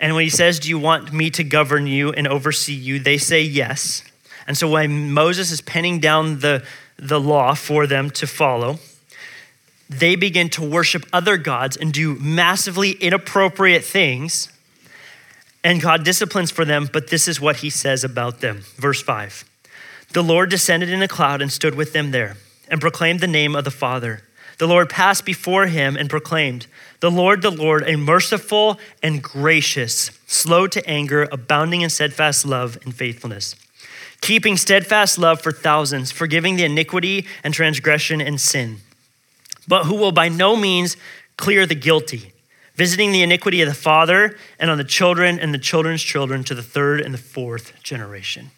And 0.00 0.14
when 0.14 0.24
he 0.24 0.30
says, 0.30 0.58
Do 0.58 0.68
you 0.68 0.78
want 0.78 1.12
me 1.12 1.30
to 1.30 1.44
govern 1.44 1.86
you 1.86 2.10
and 2.12 2.26
oversee 2.26 2.74
you? 2.74 2.98
They 2.98 3.18
say 3.18 3.42
yes. 3.42 4.02
And 4.46 4.56
so 4.56 4.68
when 4.68 5.12
Moses 5.12 5.52
is 5.52 5.60
penning 5.60 6.00
down 6.00 6.40
the, 6.40 6.64
the 6.96 7.20
law 7.20 7.54
for 7.54 7.86
them 7.86 8.10
to 8.12 8.26
follow, 8.26 8.78
they 9.88 10.16
begin 10.16 10.48
to 10.50 10.62
worship 10.62 11.04
other 11.12 11.36
gods 11.36 11.76
and 11.76 11.92
do 11.92 12.14
massively 12.14 12.92
inappropriate 12.92 13.84
things. 13.84 14.48
And 15.62 15.82
God 15.82 16.04
disciplines 16.04 16.50
for 16.50 16.64
them, 16.64 16.88
but 16.90 17.08
this 17.08 17.28
is 17.28 17.40
what 17.40 17.56
he 17.56 17.70
says 17.70 18.02
about 18.02 18.40
them. 18.40 18.62
Verse 18.76 19.02
5 19.02 19.44
The 20.12 20.22
Lord 20.22 20.48
descended 20.48 20.88
in 20.88 21.02
a 21.02 21.08
cloud 21.08 21.42
and 21.42 21.52
stood 21.52 21.74
with 21.74 21.92
them 21.92 22.12
there 22.12 22.36
and 22.68 22.80
proclaimed 22.80 23.20
the 23.20 23.26
name 23.26 23.54
of 23.54 23.64
the 23.64 23.70
Father. 23.70 24.22
the 24.58 24.68
Lord 24.68 24.88
passed 24.88 25.24
before 25.24 25.66
him 25.66 25.96
and 25.96 26.08
proclaimed, 26.08 26.66
The 27.00 27.10
Lord, 27.10 27.40
the 27.40 27.50
Lord, 27.50 27.84
a 27.88 27.96
merciful 27.96 28.78
and 29.02 29.22
gracious, 29.22 30.10
slow 30.26 30.66
to 30.66 30.86
anger, 30.86 31.26
abounding 31.32 31.80
in 31.80 31.88
steadfast 31.88 32.44
love 32.44 32.78
and 32.84 32.94
faithfulness, 32.94 33.56
keeping 34.20 34.58
steadfast 34.58 35.16
love 35.16 35.40
for 35.40 35.50
thousands, 35.50 36.12
forgiving 36.12 36.56
the 36.56 36.64
iniquity 36.64 37.26
and 37.42 37.54
transgression 37.54 38.20
and 38.20 38.38
sin, 38.38 38.78
but 39.66 39.84
who 39.84 39.94
will 39.94 40.12
by 40.12 40.28
no 40.28 40.56
means 40.56 40.98
clear 41.38 41.64
the 41.64 41.74
guilty, 41.74 42.34
visiting 42.74 43.12
the 43.12 43.22
iniquity 43.22 43.62
of 43.62 43.68
the 43.68 43.74
father 43.74 44.36
and 44.58 44.70
on 44.70 44.76
the 44.76 44.84
children 44.84 45.38
and 45.40 45.54
the 45.54 45.58
children's 45.58 46.02
children 46.02 46.44
to 46.44 46.54
the 46.54 46.62
third 46.62 47.00
and 47.00 47.14
the 47.14 47.18
fourth 47.18 47.72
generation. 47.82 48.50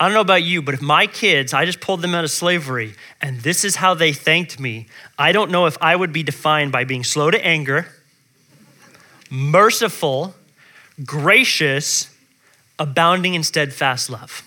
I 0.00 0.04
don't 0.04 0.14
know 0.14 0.22
about 0.22 0.42
you, 0.42 0.62
but 0.62 0.72
if 0.72 0.80
my 0.80 1.06
kids, 1.06 1.52
I 1.52 1.66
just 1.66 1.80
pulled 1.80 2.00
them 2.00 2.14
out 2.14 2.24
of 2.24 2.30
slavery 2.30 2.94
and 3.20 3.40
this 3.40 3.66
is 3.66 3.76
how 3.76 3.92
they 3.92 4.14
thanked 4.14 4.58
me, 4.58 4.86
I 5.18 5.32
don't 5.32 5.50
know 5.50 5.66
if 5.66 5.76
I 5.78 5.94
would 5.94 6.10
be 6.10 6.22
defined 6.22 6.72
by 6.72 6.84
being 6.84 7.04
slow 7.04 7.30
to 7.30 7.44
anger, 7.44 7.86
merciful, 9.28 10.34
gracious, 11.04 12.08
abounding 12.78 13.34
in 13.34 13.42
steadfast 13.42 14.08
love. 14.08 14.42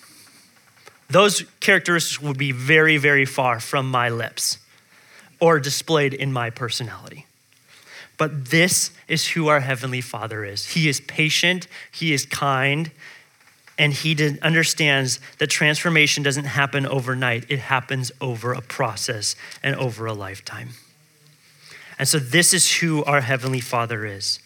Those 1.07 1.43
characteristics 1.59 2.19
would 2.19 2.39
be 2.39 2.51
very, 2.51 2.97
very 2.97 3.25
far 3.25 3.59
from 3.59 3.91
my 3.91 4.09
lips 4.09 4.57
or 5.39 5.59
displayed 5.59 6.15
in 6.15 6.33
my 6.33 6.49
personality. 6.49 7.27
But 8.17 8.45
this 8.45 8.89
is 9.07 9.27
who 9.27 9.49
our 9.49 9.59
Heavenly 9.59 10.01
Father 10.01 10.43
is. 10.43 10.69
He 10.69 10.89
is 10.89 10.99
patient, 11.01 11.67
He 11.91 12.11
is 12.11 12.25
kind, 12.25 12.89
and 13.78 13.93
he 13.93 14.39
understands 14.41 15.19
that 15.39 15.47
transformation 15.47 16.24
doesn't 16.24 16.45
happen 16.45 16.86
overnight, 16.86 17.45
it 17.49 17.59
happens 17.59 18.11
over 18.21 18.53
a 18.53 18.61
process 18.61 19.36
and 19.63 19.76
over 19.76 20.05
a 20.05 20.13
lifetime. 20.13 20.69
And 21.97 22.07
so, 22.07 22.19
this 22.19 22.53
is 22.53 22.78
who 22.78 23.03
our 23.03 23.21
Heavenly 23.21 23.59
Father 23.59 24.05
is. 24.05 24.39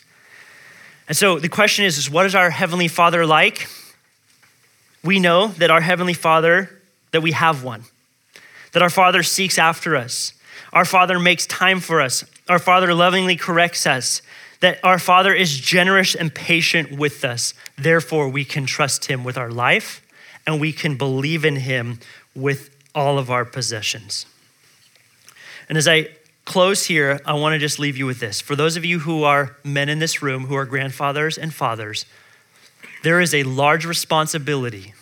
And 1.07 1.15
so, 1.15 1.39
the 1.39 1.49
question 1.49 1.86
is, 1.86 1.97
is 1.97 2.09
what 2.09 2.25
is 2.25 2.36
our 2.36 2.49
Heavenly 2.49 2.88
Father 2.88 3.25
like? 3.25 3.67
We 5.03 5.19
know 5.19 5.47
that 5.47 5.71
our 5.71 5.82
Heavenly 5.82 6.13
Father, 6.13 6.82
that 7.11 7.21
we 7.21 7.32
have 7.32 7.63
one, 7.63 7.86
that 8.73 8.82
our 8.82 8.89
Father 8.89 9.23
seeks 9.23 9.57
after 9.57 9.95
us, 9.95 10.34
our 10.73 10.86
Father 10.86 11.19
makes 11.19 11.45
time 11.47 11.80
for 11.80 12.01
us, 12.01 12.25
our 12.49 12.59
Father 12.59 12.93
lovingly 12.93 13.36
corrects 13.36 13.88
us, 13.88 14.21
that 14.59 14.79
our 14.83 14.99
Father 14.99 15.33
is 15.33 15.59
generous 15.59 16.15
and 16.15 16.33
patient 16.33 16.91
with 16.91 17.23
us. 17.23 17.53
Therefore, 17.77 18.29
we 18.29 18.43
can 18.43 18.65
trust 18.65 19.05
Him 19.05 19.23
with 19.23 19.37
our 19.37 19.51
life 19.51 20.01
and 20.45 20.59
we 20.59 20.71
can 20.73 20.95
believe 20.95 21.45
in 21.45 21.57
Him 21.57 21.99
with 22.33 22.75
all 22.95 23.19
of 23.19 23.29
our 23.29 23.45
possessions. 23.45 24.25
And 25.69 25.77
as 25.77 25.87
I 25.87 26.09
close 26.45 26.85
here, 26.85 27.19
I 27.25 27.33
want 27.33 27.53
to 27.53 27.59
just 27.59 27.77
leave 27.77 27.97
you 27.97 28.05
with 28.05 28.19
this. 28.19 28.41
For 28.41 28.55
those 28.55 28.77
of 28.77 28.85
you 28.85 28.99
who 28.99 29.23
are 29.23 29.57
men 29.63 29.89
in 29.89 29.99
this 29.99 30.21
room, 30.21 30.45
who 30.45 30.55
are 30.55 30.65
grandfathers 30.65 31.37
and 31.37 31.53
fathers, 31.53 32.05
there 33.03 33.19
is 33.19 33.33
a 33.33 33.43
large 33.43 33.85
responsibility 33.85 34.93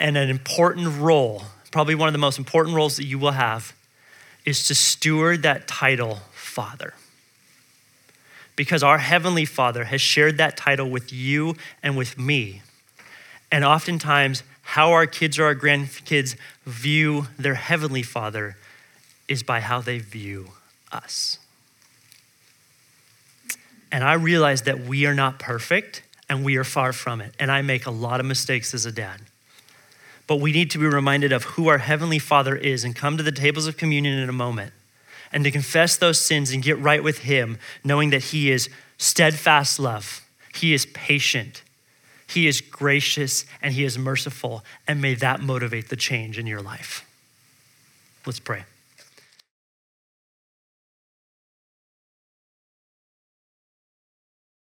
and 0.00 0.16
an 0.16 0.30
important 0.30 0.98
role, 0.98 1.42
probably 1.70 1.94
one 1.94 2.08
of 2.08 2.12
the 2.12 2.18
most 2.18 2.38
important 2.38 2.74
roles 2.74 2.96
that 2.96 3.04
you 3.04 3.18
will 3.18 3.32
have, 3.32 3.74
is 4.44 4.66
to 4.68 4.74
steward 4.74 5.42
that 5.42 5.68
title, 5.68 6.20
Father 6.32 6.94
because 8.58 8.82
our 8.82 8.98
Heavenly 8.98 9.44
Father 9.44 9.84
has 9.84 10.00
shared 10.00 10.36
that 10.38 10.56
title 10.56 10.90
with 10.90 11.12
you 11.12 11.54
and 11.80 11.96
with 11.96 12.18
me. 12.18 12.60
And 13.52 13.64
oftentimes, 13.64 14.42
how 14.62 14.90
our 14.90 15.06
kids 15.06 15.38
or 15.38 15.44
our 15.44 15.54
grandkids 15.54 16.34
view 16.66 17.28
their 17.38 17.54
Heavenly 17.54 18.02
Father 18.02 18.56
is 19.28 19.44
by 19.44 19.60
how 19.60 19.80
they 19.80 20.00
view 20.00 20.48
us. 20.90 21.38
And 23.92 24.02
I 24.02 24.14
realize 24.14 24.62
that 24.62 24.80
we 24.80 25.06
are 25.06 25.14
not 25.14 25.38
perfect 25.38 26.02
and 26.28 26.44
we 26.44 26.56
are 26.56 26.64
far 26.64 26.92
from 26.92 27.20
it. 27.20 27.34
And 27.38 27.52
I 27.52 27.62
make 27.62 27.86
a 27.86 27.92
lot 27.92 28.18
of 28.18 28.26
mistakes 28.26 28.74
as 28.74 28.84
a 28.84 28.90
dad. 28.90 29.20
But 30.26 30.40
we 30.40 30.50
need 30.50 30.72
to 30.72 30.78
be 30.78 30.86
reminded 30.86 31.30
of 31.30 31.44
who 31.44 31.68
our 31.68 31.78
Heavenly 31.78 32.18
Father 32.18 32.56
is 32.56 32.82
and 32.82 32.96
come 32.96 33.16
to 33.18 33.22
the 33.22 33.30
tables 33.30 33.68
of 33.68 33.76
communion 33.76 34.18
in 34.18 34.28
a 34.28 34.32
moment 34.32 34.72
and 35.32 35.44
to 35.44 35.50
confess 35.50 35.96
those 35.96 36.20
sins 36.20 36.50
and 36.50 36.62
get 36.62 36.78
right 36.78 37.02
with 37.02 37.18
Him, 37.18 37.58
knowing 37.84 38.10
that 38.10 38.24
He 38.24 38.50
is 38.50 38.68
steadfast 38.96 39.78
love, 39.78 40.26
He 40.54 40.74
is 40.74 40.86
patient, 40.86 41.62
He 42.26 42.46
is 42.46 42.60
gracious, 42.60 43.46
and 43.62 43.74
He 43.74 43.84
is 43.84 43.98
merciful. 43.98 44.64
And 44.86 45.00
may 45.00 45.14
that 45.14 45.40
motivate 45.40 45.88
the 45.88 45.96
change 45.96 46.38
in 46.38 46.46
your 46.46 46.62
life. 46.62 47.04
Let's 48.26 48.40
pray. 48.40 48.64